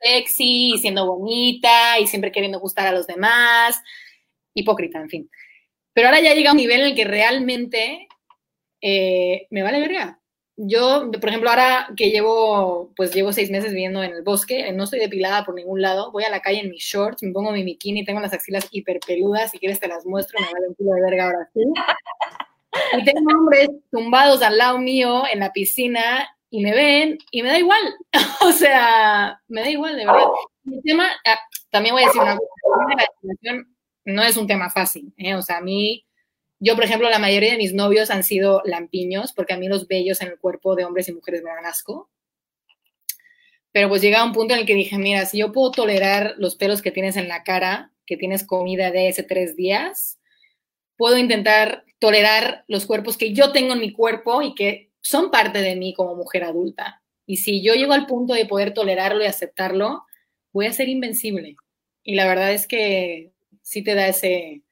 [0.00, 3.80] sexy, y siendo bonita, y siempre queriendo gustar a los demás,
[4.52, 5.30] hipócrita, en fin.
[5.94, 8.08] Pero ahora ya llega a un nivel en el que realmente
[8.86, 10.20] eh, me vale verga.
[10.56, 14.84] Yo, por ejemplo, ahora que llevo, pues llevo seis meses viviendo en el bosque, no
[14.84, 17.64] estoy depilada por ningún lado, voy a la calle en mis shorts, me pongo mi
[17.64, 20.92] bikini, tengo las axilas hiper peludas, si quieres te las muestro, me vale un kilo
[20.92, 21.60] de verga ahora sí.
[22.98, 27.48] Y tengo hombres tumbados al lado mío en la piscina y me ven y me
[27.48, 27.82] da igual.
[28.46, 30.26] o sea, me da igual, de verdad.
[30.70, 31.38] El tema, ah,
[31.70, 32.48] también voy a decir una cosa,
[33.42, 33.64] la
[34.04, 35.12] no es un tema fácil.
[35.16, 35.34] ¿eh?
[35.34, 36.04] O sea, a mí,
[36.60, 39.86] yo, por ejemplo, la mayoría de mis novios han sido lampiños, porque a mí los
[39.88, 42.10] vellos en el cuerpo de hombres y mujeres me dan asco.
[43.72, 46.54] Pero pues llega un punto en el que dije, mira, si yo puedo tolerar los
[46.54, 50.20] pelos que tienes en la cara, que tienes comida de ese tres días,
[50.96, 55.60] puedo intentar tolerar los cuerpos que yo tengo en mi cuerpo y que son parte
[55.60, 57.02] de mí como mujer adulta.
[57.26, 60.04] Y si yo llego al punto de poder tolerarlo y aceptarlo,
[60.52, 61.56] voy a ser invencible.
[62.02, 63.32] Y la verdad es que
[63.62, 64.62] sí te da ese,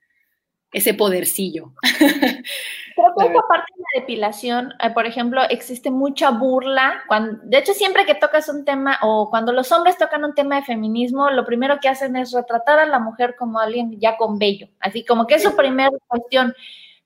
[0.72, 1.72] ese podercillo.
[1.82, 7.02] Creo que esta parte de la depilación, eh, por ejemplo, existe mucha burla.
[7.06, 10.56] Cuando, de hecho, siempre que tocas un tema o cuando los hombres tocan un tema
[10.56, 14.38] de feminismo, lo primero que hacen es retratar a la mujer como alguien ya con
[14.38, 16.54] vello, así como que es su primera cuestión.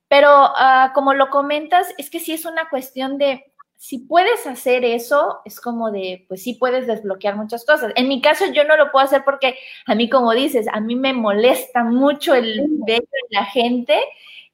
[0.09, 4.85] Pero ah, como lo comentas, es que sí es una cuestión de si puedes hacer
[4.85, 7.93] eso, es como de, pues sí puedes desbloquear muchas cosas.
[7.97, 10.97] En mi caso yo no lo puedo hacer porque a mí, como dices, a mí
[10.97, 13.99] me molesta mucho el vello de la gente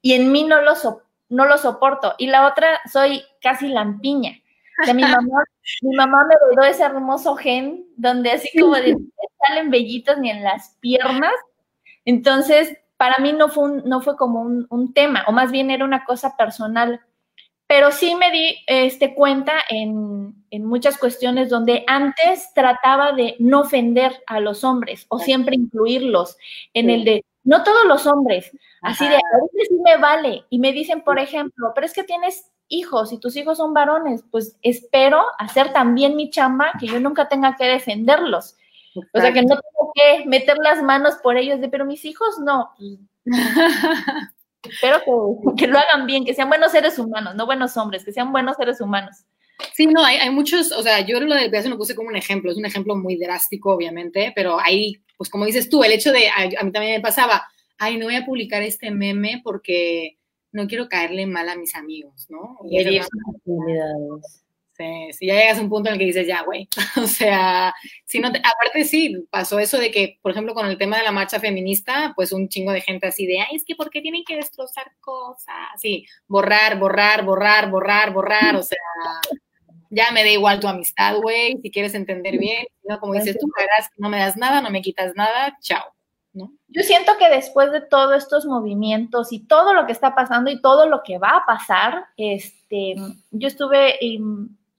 [0.01, 0.73] y en mí no lo,
[1.29, 2.15] no lo soporto.
[2.19, 4.33] Y la otra, soy casi lampiña.
[4.89, 5.45] O mi mamá,
[5.83, 8.97] mi mamá me heredó ese hermoso gen donde así como de
[9.47, 11.33] salen vellitos ni en las piernas.
[12.05, 15.71] Entonces, para mí no fue, un, no fue como un, un tema, o más bien
[15.71, 17.01] era una cosa personal
[17.73, 23.61] pero sí me di este, cuenta en, en, muchas cuestiones donde antes trataba de no
[23.61, 26.37] ofender a los hombres o siempre incluirlos
[26.75, 30.45] en el de, no todos los hombres, así de, a veces sí me vale.
[30.51, 34.23] Y me dicen, por ejemplo, pero es que tienes hijos y tus hijos son varones,
[34.31, 38.55] pues espero hacer también mi chamba que yo nunca tenga que defenderlos.
[39.15, 42.39] O sea, que no tengo que meter las manos por ellos de, pero mis hijos
[42.39, 42.75] no.
[44.63, 45.01] Espero
[45.57, 48.57] que, lo hagan bien, que sean buenos seres humanos, no buenos hombres, que sean buenos
[48.57, 49.25] seres humanos.
[49.75, 52.17] Sí, no, hay, hay muchos, o sea, yo lo del pedazo lo puse como un
[52.17, 56.13] ejemplo, es un ejemplo muy drástico, obviamente, pero ahí, pues como dices tú, el hecho
[56.13, 57.47] de, a, mí también me pasaba,
[57.79, 60.19] ay, no voy a publicar este meme porque
[60.53, 62.59] no quiero caerle mal a mis amigos, ¿no?
[62.65, 63.01] Y, y
[65.13, 66.69] si ya llegas a un punto en el que dices, ya, güey,
[67.03, 67.75] o sea,
[68.05, 71.13] si no aparte sí, pasó eso de que, por ejemplo, con el tema de la
[71.13, 74.25] marcha feminista, pues un chingo de gente así de, ay, es que ¿por qué tienen
[74.25, 75.55] que destrozar cosas?
[75.79, 78.79] Sí, borrar, borrar, borrar, borrar, borrar, o sea,
[79.93, 83.47] ya me da igual tu amistad, güey, si quieres entender bien, no, como dices, tú
[83.57, 85.95] verás no me das nada, no me quitas nada, chao.
[86.33, 86.51] ¿No?
[86.69, 90.63] Yo siento que después de todos estos movimientos y todo lo que está pasando y
[90.63, 92.95] todo lo que va a pasar, este,
[93.31, 94.03] yo estuve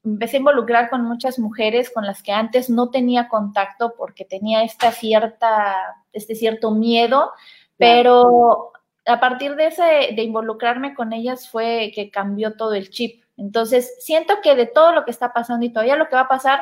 [0.03, 4.63] empecé a involucrar con muchas mujeres con las que antes no tenía contacto porque tenía
[4.63, 5.75] esta cierta,
[6.11, 7.31] este cierto miedo,
[7.77, 8.71] pero
[9.05, 13.23] a partir de ese, de involucrarme con ellas fue que cambió todo el chip.
[13.37, 16.27] Entonces, siento que de todo lo que está pasando y todavía lo que va a
[16.27, 16.61] pasar,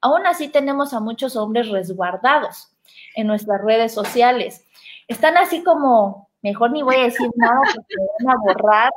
[0.00, 2.72] aún así tenemos a muchos hombres resguardados
[3.14, 4.64] en nuestras redes sociales.
[5.08, 8.90] Están así como, mejor ni voy a decir nada porque me van a borrar,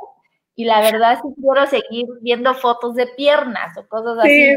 [0.58, 4.56] y la verdad que quiero seguir viendo fotos de piernas o cosas así.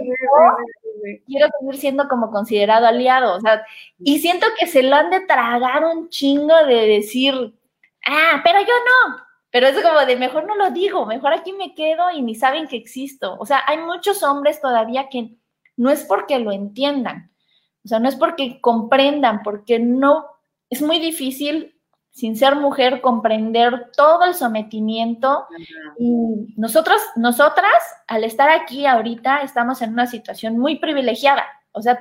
[1.27, 3.63] quiero seguir siendo como considerado aliado, o sea,
[3.99, 7.53] y siento que se lo han de tragar un chingo de decir,
[8.07, 9.17] ah, pero yo no,
[9.51, 12.67] pero es como de mejor no lo digo, mejor aquí me quedo y ni saben
[12.67, 13.35] que existo.
[13.37, 15.35] O sea, hay muchos hombres todavía que
[15.75, 17.29] no es porque lo entiendan,
[17.83, 20.27] o sea, no es porque comprendan, porque no,
[20.69, 21.78] es muy difícil
[22.19, 25.47] sin ser mujer, comprender todo el sometimiento.
[25.97, 27.73] Y nosotros, nosotras,
[28.07, 31.45] al estar aquí ahorita, estamos en una situación muy privilegiada.
[31.71, 31.97] O sea,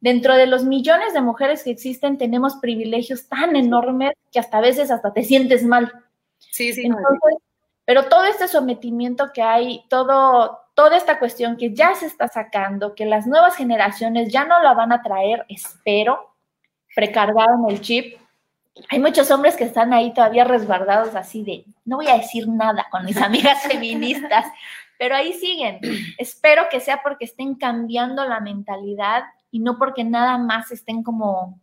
[0.00, 4.60] dentro de los millones de mujeres que existen, tenemos privilegios tan enormes que hasta a
[4.60, 5.90] veces hasta te sientes mal.
[6.38, 6.88] Sí, sí.
[7.86, 12.94] pero todo este sometimiento que hay, todo, toda esta cuestión que ya se está sacando,
[12.94, 16.34] que las nuevas generaciones ya no la van a traer, espero,
[16.94, 18.18] precargado en el chip,
[18.88, 22.86] hay muchos hombres que están ahí todavía resguardados así de, no voy a decir nada
[22.90, 24.46] con mis amigas feministas,
[24.98, 25.80] pero ahí siguen.
[26.18, 31.60] Espero que sea porque estén cambiando la mentalidad y no porque nada más estén como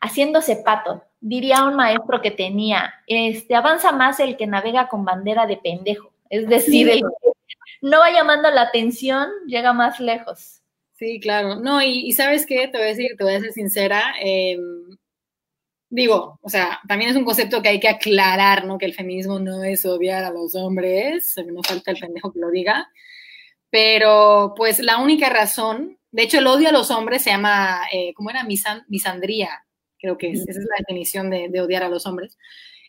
[0.00, 1.02] haciéndose pato.
[1.20, 6.12] Diría un maestro que tenía, este, avanza más el que navega con bandera de pendejo.
[6.28, 7.32] Es decir, el que
[7.80, 10.60] no va llamando la atención, llega más lejos.
[10.94, 11.56] Sí, claro.
[11.56, 14.14] No, y, sabes qué, te voy a decir, te voy a ser sincera.
[14.20, 14.96] Em,
[15.88, 18.78] digo, o sea, también es un concepto que hay que aclarar, ¿no?
[18.78, 22.50] Que el feminismo no es odiar a los hombres, no falta el pendejo que lo
[22.50, 22.88] diga.
[23.70, 28.12] Pero, pues, la única razón, de hecho, el odio a los hombres se llama, eh,
[28.14, 28.44] ¿cómo era?
[28.88, 29.50] misandría,
[29.98, 32.38] creo que esa es la definición de odiar a los hombres.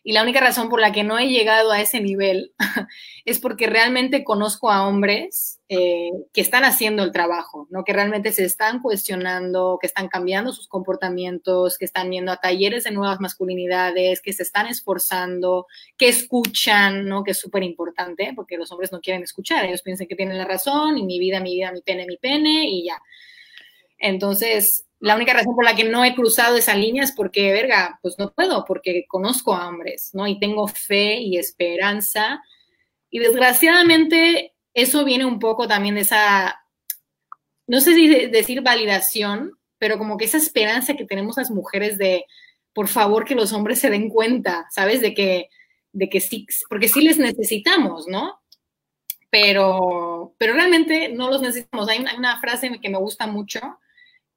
[0.08, 2.54] Y la única razón por la que no he llegado a ese nivel
[3.26, 7.84] es porque realmente conozco a hombres eh, que están haciendo el trabajo, ¿no?
[7.84, 12.84] que realmente se están cuestionando, que están cambiando sus comportamientos, que están yendo a talleres
[12.84, 15.66] de nuevas masculinidades, que se están esforzando,
[15.98, 17.22] que escuchan, ¿no?
[17.22, 20.46] que es súper importante, porque los hombres no quieren escuchar, ellos piensan que tienen la
[20.46, 22.98] razón y mi vida, mi vida, mi pene, mi pene y ya.
[23.98, 27.98] Entonces, la única razón por la que no he cruzado esa línea es porque, verga,
[28.02, 30.26] pues no puedo, porque conozco a hombres, ¿no?
[30.26, 32.42] Y tengo fe y esperanza.
[33.10, 36.60] Y desgraciadamente eso viene un poco también de esa,
[37.66, 42.26] no sé si decir validación, pero como que esa esperanza que tenemos las mujeres de,
[42.72, 45.00] por favor, que los hombres se den cuenta, ¿sabes?
[45.00, 45.48] De que,
[45.92, 48.40] de que sí, porque sí les necesitamos, ¿no?
[49.30, 51.88] Pero, pero realmente no los necesitamos.
[51.88, 53.60] Hay una frase que me gusta mucho,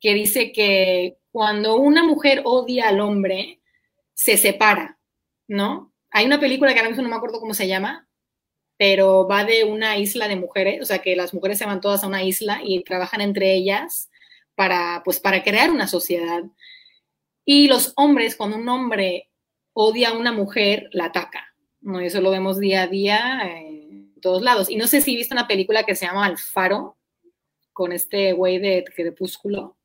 [0.02, 3.62] que dice que cuando una mujer odia al hombre,
[4.14, 5.00] se separa,
[5.48, 5.94] ¿no?
[6.10, 8.08] Hay una película que ahora mismo no me acuerdo cómo se llama,
[8.78, 12.04] pero va de una isla de mujeres, o sea, que las mujeres se van todas
[12.04, 14.10] a una isla y trabajan entre ellas
[14.56, 16.44] para, pues, para crear una sociedad.
[17.46, 19.30] Y los hombres, cuando un hombre
[19.74, 22.00] odia a una mujer, la ataca, ¿no?
[22.00, 24.70] Eso lo vemos día a día en todos lados.
[24.70, 26.98] Y no sé si viste una película que se llama Alfaro,
[27.74, 29.78] con este güey de Crepúsculo.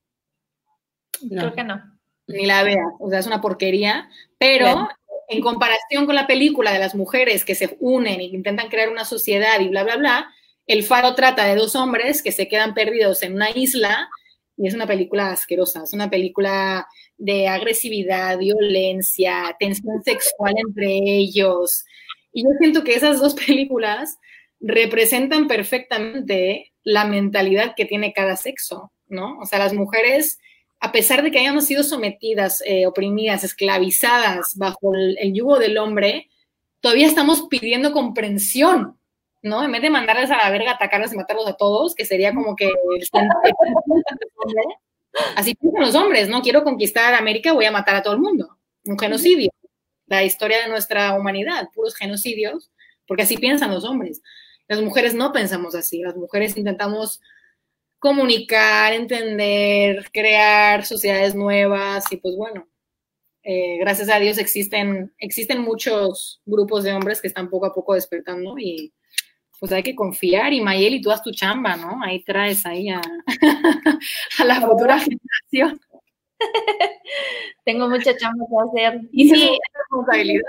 [1.28, 1.82] Creo que no.
[2.26, 4.08] Ni la veas, o sea, es una porquería,
[4.38, 4.88] pero
[5.28, 9.04] en comparación con la película de las mujeres que se unen y intentan crear una
[9.04, 10.34] sociedad y bla, bla, bla,
[10.66, 14.08] El Faro trata de dos hombres que se quedan perdidos en una isla
[14.56, 16.86] y es una película asquerosa, es una película
[17.18, 21.84] de agresividad, violencia, tensión sexual entre ellos.
[22.32, 24.18] Y yo siento que esas dos películas
[24.60, 29.38] representan perfectamente la mentalidad que tiene cada sexo, ¿no?
[29.38, 30.38] O sea, las mujeres
[30.80, 36.28] a pesar de que hayamos sido sometidas, eh, oprimidas, esclavizadas bajo el, yugo del hombre,
[36.80, 38.98] todavía estamos pidiendo comprensión,
[39.42, 39.64] ¿no?
[39.64, 42.54] En vez de mandarles a la verga, atacarles y matarlos a todos, que sería como
[42.56, 42.70] que...
[45.34, 46.42] Así piensan los hombres, ¿no?
[46.42, 48.58] Quiero conquistar América, voy a matar a todo el mundo.
[48.84, 49.50] Un genocidio.
[50.06, 52.70] La historia de nuestra humanidad, puros genocidios,
[53.06, 54.20] porque así piensan los hombres.
[54.68, 57.20] Las mujeres no pensamos así, las mujeres intentamos
[58.06, 62.68] comunicar, entender, crear sociedades nuevas y pues bueno,
[63.42, 67.94] eh, gracias a Dios existen, existen muchos grupos de hombres que están poco a poco
[67.94, 68.94] despertando y
[69.58, 72.00] pues hay que confiar y Mayeli, tú haz tu chamba, ¿no?
[72.04, 73.00] Ahí traes ahí a,
[74.38, 75.80] a la futura generación.
[77.64, 79.00] Tengo mucha chamba que hacer.
[79.10, 80.44] Y sí, responsabilidad.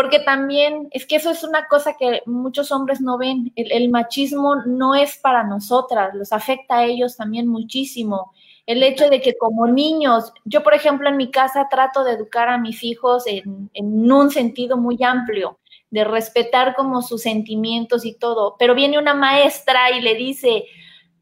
[0.00, 3.52] Porque también es que eso es una cosa que muchos hombres no ven.
[3.54, 8.32] El, machismo no es para nosotras, los afecta a ellos también muchísimo.
[8.64, 12.48] El hecho de que como niños, yo por ejemplo en mi casa trato de educar
[12.48, 15.58] a mis hijos en, en un sentido muy amplio,
[15.90, 20.64] de respetar como sus sentimientos y todo, pero viene una maestra y le dice,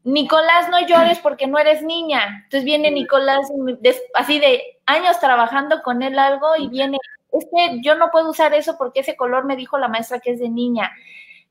[0.05, 2.43] Nicolás, no llores porque no eres niña.
[2.45, 3.45] Entonces viene Nicolás
[4.13, 6.97] así de años trabajando con él algo y viene
[7.31, 10.31] es que yo no puedo usar eso porque ese color me dijo la maestra que
[10.31, 10.91] es de niña.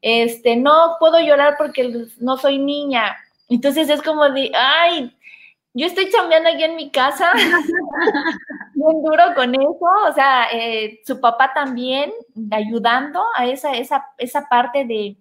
[0.01, 3.17] Este, no puedo llorar porque no soy niña.
[3.49, 5.17] Entonces es como de, ay,
[5.75, 7.33] yo estoy chambeando aquí en mi casa,
[8.75, 12.13] muy duro con eso, o sea, eh, su papá también
[12.51, 15.17] ayudando a esa, esa, esa parte de,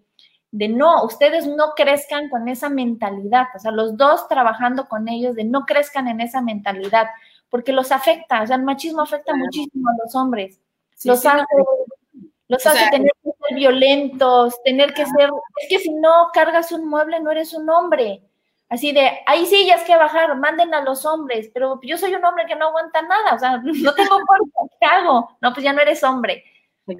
[0.51, 5.35] de no, ustedes no crezcan con esa mentalidad, o sea, los dos trabajando con ellos
[5.35, 7.07] de no crezcan en esa mentalidad
[7.49, 10.59] porque los afecta, o sea, el machismo afecta muchísimo a los hombres.
[11.03, 11.45] los hace,
[12.47, 15.29] los hace tener que ser violentos, tener que ser,
[15.61, 18.23] es que si no cargas un mueble no eres un hombre.
[18.69, 22.13] Así de, ahí sí ya es que bajar, manden a los hombres, pero yo soy
[22.13, 25.37] un hombre que no aguanta nada, o sea, no tengo fuerza, ¿qué hago?
[25.41, 26.43] No, pues ya no eres hombre.
[26.85, 26.95] no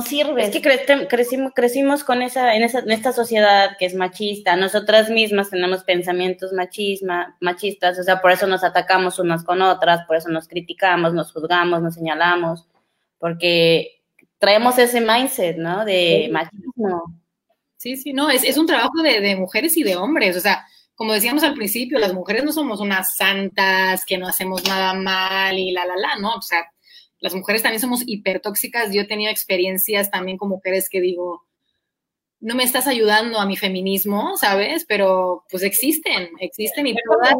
[0.00, 0.44] sirve.
[0.44, 4.54] Es que cre- crecimos, crecimos con esa en, esa, en esta sociedad que es machista.
[4.54, 10.06] Nosotras mismas tenemos pensamientos machisma, machistas, o sea, por eso nos atacamos unas con otras,
[10.06, 12.66] por eso nos criticamos, nos juzgamos, nos señalamos,
[13.18, 14.00] porque
[14.38, 15.84] traemos ese mindset, ¿no?
[15.84, 17.20] De machismo.
[17.76, 20.36] Sí, sí, no, es, es un trabajo de, de mujeres y de hombres.
[20.36, 20.64] O sea,
[20.94, 25.58] como decíamos al principio, las mujeres no somos unas santas que no hacemos nada mal
[25.58, 26.34] y la, la, la, ¿no?
[26.34, 26.70] O sea,
[27.20, 28.92] las mujeres también somos hipertóxicas.
[28.92, 31.46] Yo he tenido experiencias también con mujeres que digo,
[32.40, 34.86] no me estás ayudando a mi feminismo, ¿sabes?
[34.88, 37.34] Pero pues existen, existen y todas.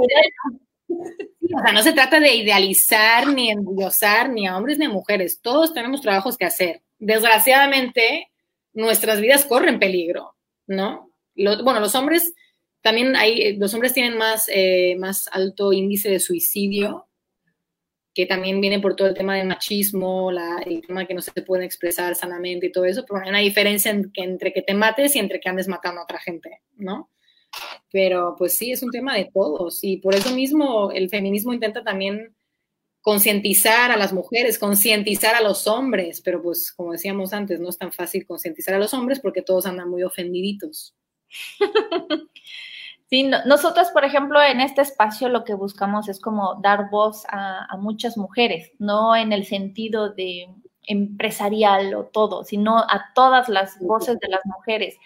[1.52, 5.40] O sea, no se trata de idealizar ni endiosar ni a hombres ni a mujeres.
[5.40, 6.82] Todos tenemos trabajos que hacer.
[6.98, 8.31] Desgraciadamente,
[8.74, 10.36] nuestras vidas corren peligro,
[10.66, 11.11] ¿no?
[11.35, 12.35] Bueno, los hombres
[12.82, 17.07] también hay, los hombres tienen más, eh, más alto índice de suicidio,
[18.15, 21.31] que también viene por todo el tema del machismo, la, el tema que no se
[21.43, 25.20] puede expresar sanamente y todo eso, pero hay una diferencia entre que te mates y
[25.20, 27.11] entre que andes matando a otra gente, ¿no?
[27.93, 31.82] Pero pues sí, es un tema de todos y por eso mismo el feminismo intenta
[31.82, 32.35] también
[33.01, 37.78] concientizar a las mujeres, concientizar a los hombres, pero pues como decíamos antes, no es
[37.78, 40.95] tan fácil concientizar a los hombres porque todos andan muy ofendiditos.
[43.11, 47.24] Sí, no, nosotros, por ejemplo, en este espacio lo que buscamos es como dar voz
[47.28, 50.47] a, a, muchas mujeres, no en el sentido de
[50.87, 54.97] empresarial o todo, sino a todas las voces de las mujeres.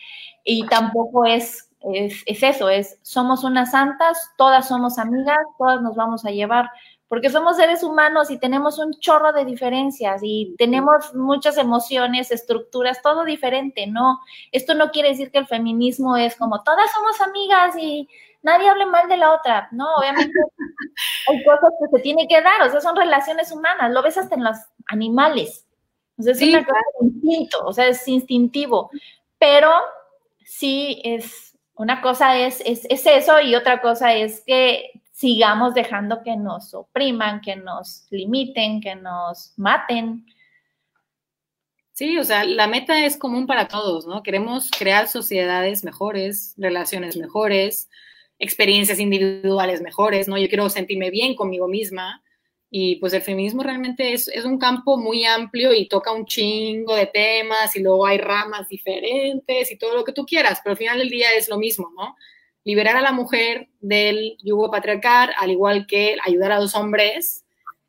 [0.45, 5.97] Y tampoco es, es, es eso, es somos unas santas, todas somos amigas, todas nos
[5.97, 6.71] vamos a llevar,
[7.15, 13.03] porque somos seres humanos y tenemos un chorro de diferencias y tenemos muchas emociones, estructuras,
[13.03, 14.19] todo diferente, ¿no?
[14.51, 18.09] Esto no quiere decir que el feminismo es como todas somos amigas y
[18.43, 19.95] nadie hable mal de la otra, ¿no?
[19.95, 20.32] Obviamente
[21.28, 24.35] hay cosas que se tiene que dar, o sea, son relaciones humanas, lo ves hasta
[24.35, 24.57] en los
[24.89, 25.69] animales,
[26.19, 28.91] o sea, es sí, una cosa de instinto, o sea, es instintivo,
[29.39, 29.70] pero
[30.45, 36.23] sí es, una cosa es, es, es eso y otra cosa es que sigamos dejando
[36.24, 40.27] que nos opriman, que nos limiten, que nos maten.
[41.93, 44.24] Sí, o sea, la meta es común para todos, ¿no?
[44.24, 47.89] Queremos crear sociedades mejores, relaciones mejores,
[48.41, 50.36] experiencias individuales mejores, ¿no?
[50.36, 52.20] Yo quiero sentirme bien conmigo misma
[52.69, 57.07] y pues el feminismo realmente es, un campo muy amplio y toca un chingo de
[57.07, 60.99] temas y luego hay ramas diferentes y todo lo que tú quieras, pero al final
[60.99, 62.16] del día es lo mismo, ¿no?
[62.65, 67.45] Liberar a la mujer del yugo patriarcal, al igual que ayudar a los hombres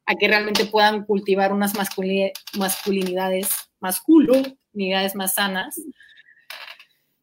[0.05, 3.49] a que realmente puedan cultivar unas masculinidades,
[3.79, 5.81] masculinidades más sanas,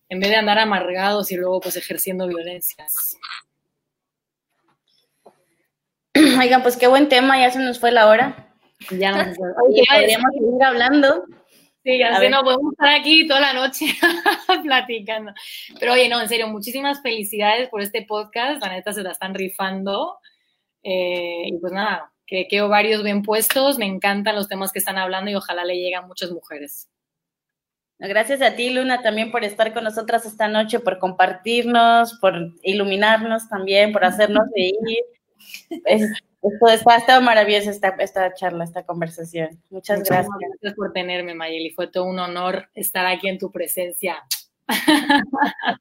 [0.08, 3.16] en vez de andar amargados y luego pues ejerciendo violencias.
[6.40, 8.52] Oigan, pues qué buen tema, ya se nos fue la hora.
[8.90, 11.24] Ya nos Oye, podríamos seguir hablando.
[11.84, 13.86] Sí, ya sé, no podemos estar aquí toda la noche
[14.62, 15.32] platicando.
[15.80, 18.62] Pero oye, no, en serio, muchísimas felicidades por este podcast.
[18.62, 20.18] La neta se la están rifando.
[20.84, 23.78] Eh, y pues nada, que, que varios bien puestos.
[23.78, 26.88] Me encantan los temas que están hablando y ojalá le lleguen a muchas mujeres.
[27.98, 33.48] Gracias a ti, Luna, también por estar con nosotras esta noche, por compartirnos, por iluminarnos
[33.48, 34.76] también, por hacernos reír.
[36.42, 39.50] Es, esto está, está maravillosa esta, esta charla, esta conversación.
[39.70, 40.50] Muchas, Muchas gracias.
[40.50, 41.70] gracias por tenerme, Mayeli.
[41.70, 44.22] Fue todo un honor estar aquí en tu presencia.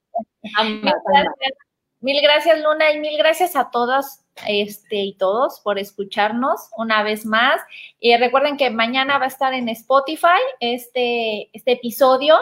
[0.64, 1.54] mil, gracias.
[2.00, 7.26] mil gracias, Luna, y mil gracias a todas este, y todos por escucharnos una vez
[7.26, 7.60] más.
[8.00, 12.40] Y recuerden que mañana va a estar en Spotify este, este episodio.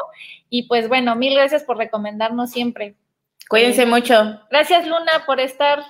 [0.50, 2.96] Y pues bueno, mil gracias por recomendarnos siempre.
[3.50, 4.42] Cuídense eh, mucho.
[4.52, 5.84] Gracias, Luna, por estar.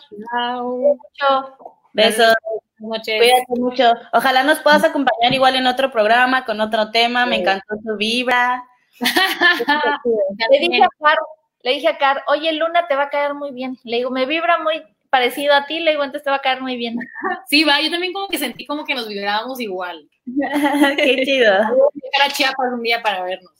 [1.14, 1.79] Chao.
[1.94, 2.36] Besos.
[2.80, 3.94] Cuídate mucho.
[4.14, 7.24] Ojalá nos puedas acompañar igual en otro programa con otro tema.
[7.26, 7.30] Sí.
[7.30, 8.64] Me encantó tu vibra.
[10.52, 11.18] le dije a Car,
[11.62, 13.78] le dije a Car, oye, Luna te va a caer muy bien.
[13.84, 16.62] Le digo, me vibra muy parecido a ti, le digo, entonces te va a caer
[16.62, 16.96] muy bien.
[17.48, 20.08] Sí, va, yo también como que sentí como que nos vibrábamos igual.
[20.98, 21.52] Qué chido.
[21.70, 23.52] Voy a llegar a Chiapas un día para vernos.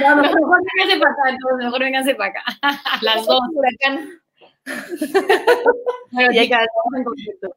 [0.00, 2.42] no, mejor vénganse para acá, entonces, mejor vénganse para acá.
[3.02, 3.40] Las dos.
[6.16, 7.56] Pero ya quedamos en contacto.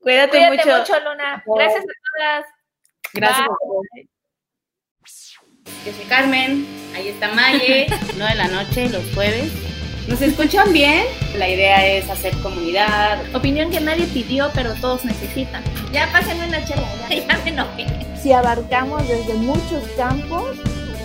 [0.00, 0.78] Cuídate, Cuídate mucho.
[0.78, 1.44] mucho, Luna.
[1.46, 2.46] Gracias a todas.
[3.14, 3.48] Gracias.
[5.86, 9.52] Yo soy Carmen, ahí está Maye, 9 de la noche, los jueves.
[10.08, 11.04] ¿Nos escuchan bien?
[11.36, 13.20] La idea es hacer comunidad.
[13.34, 15.62] Opinión que nadie pidió, pero todos necesitan.
[15.92, 17.86] Ya pásenme una chela, ya, ya me enojé.
[18.20, 20.56] Si abarcamos desde muchos campos,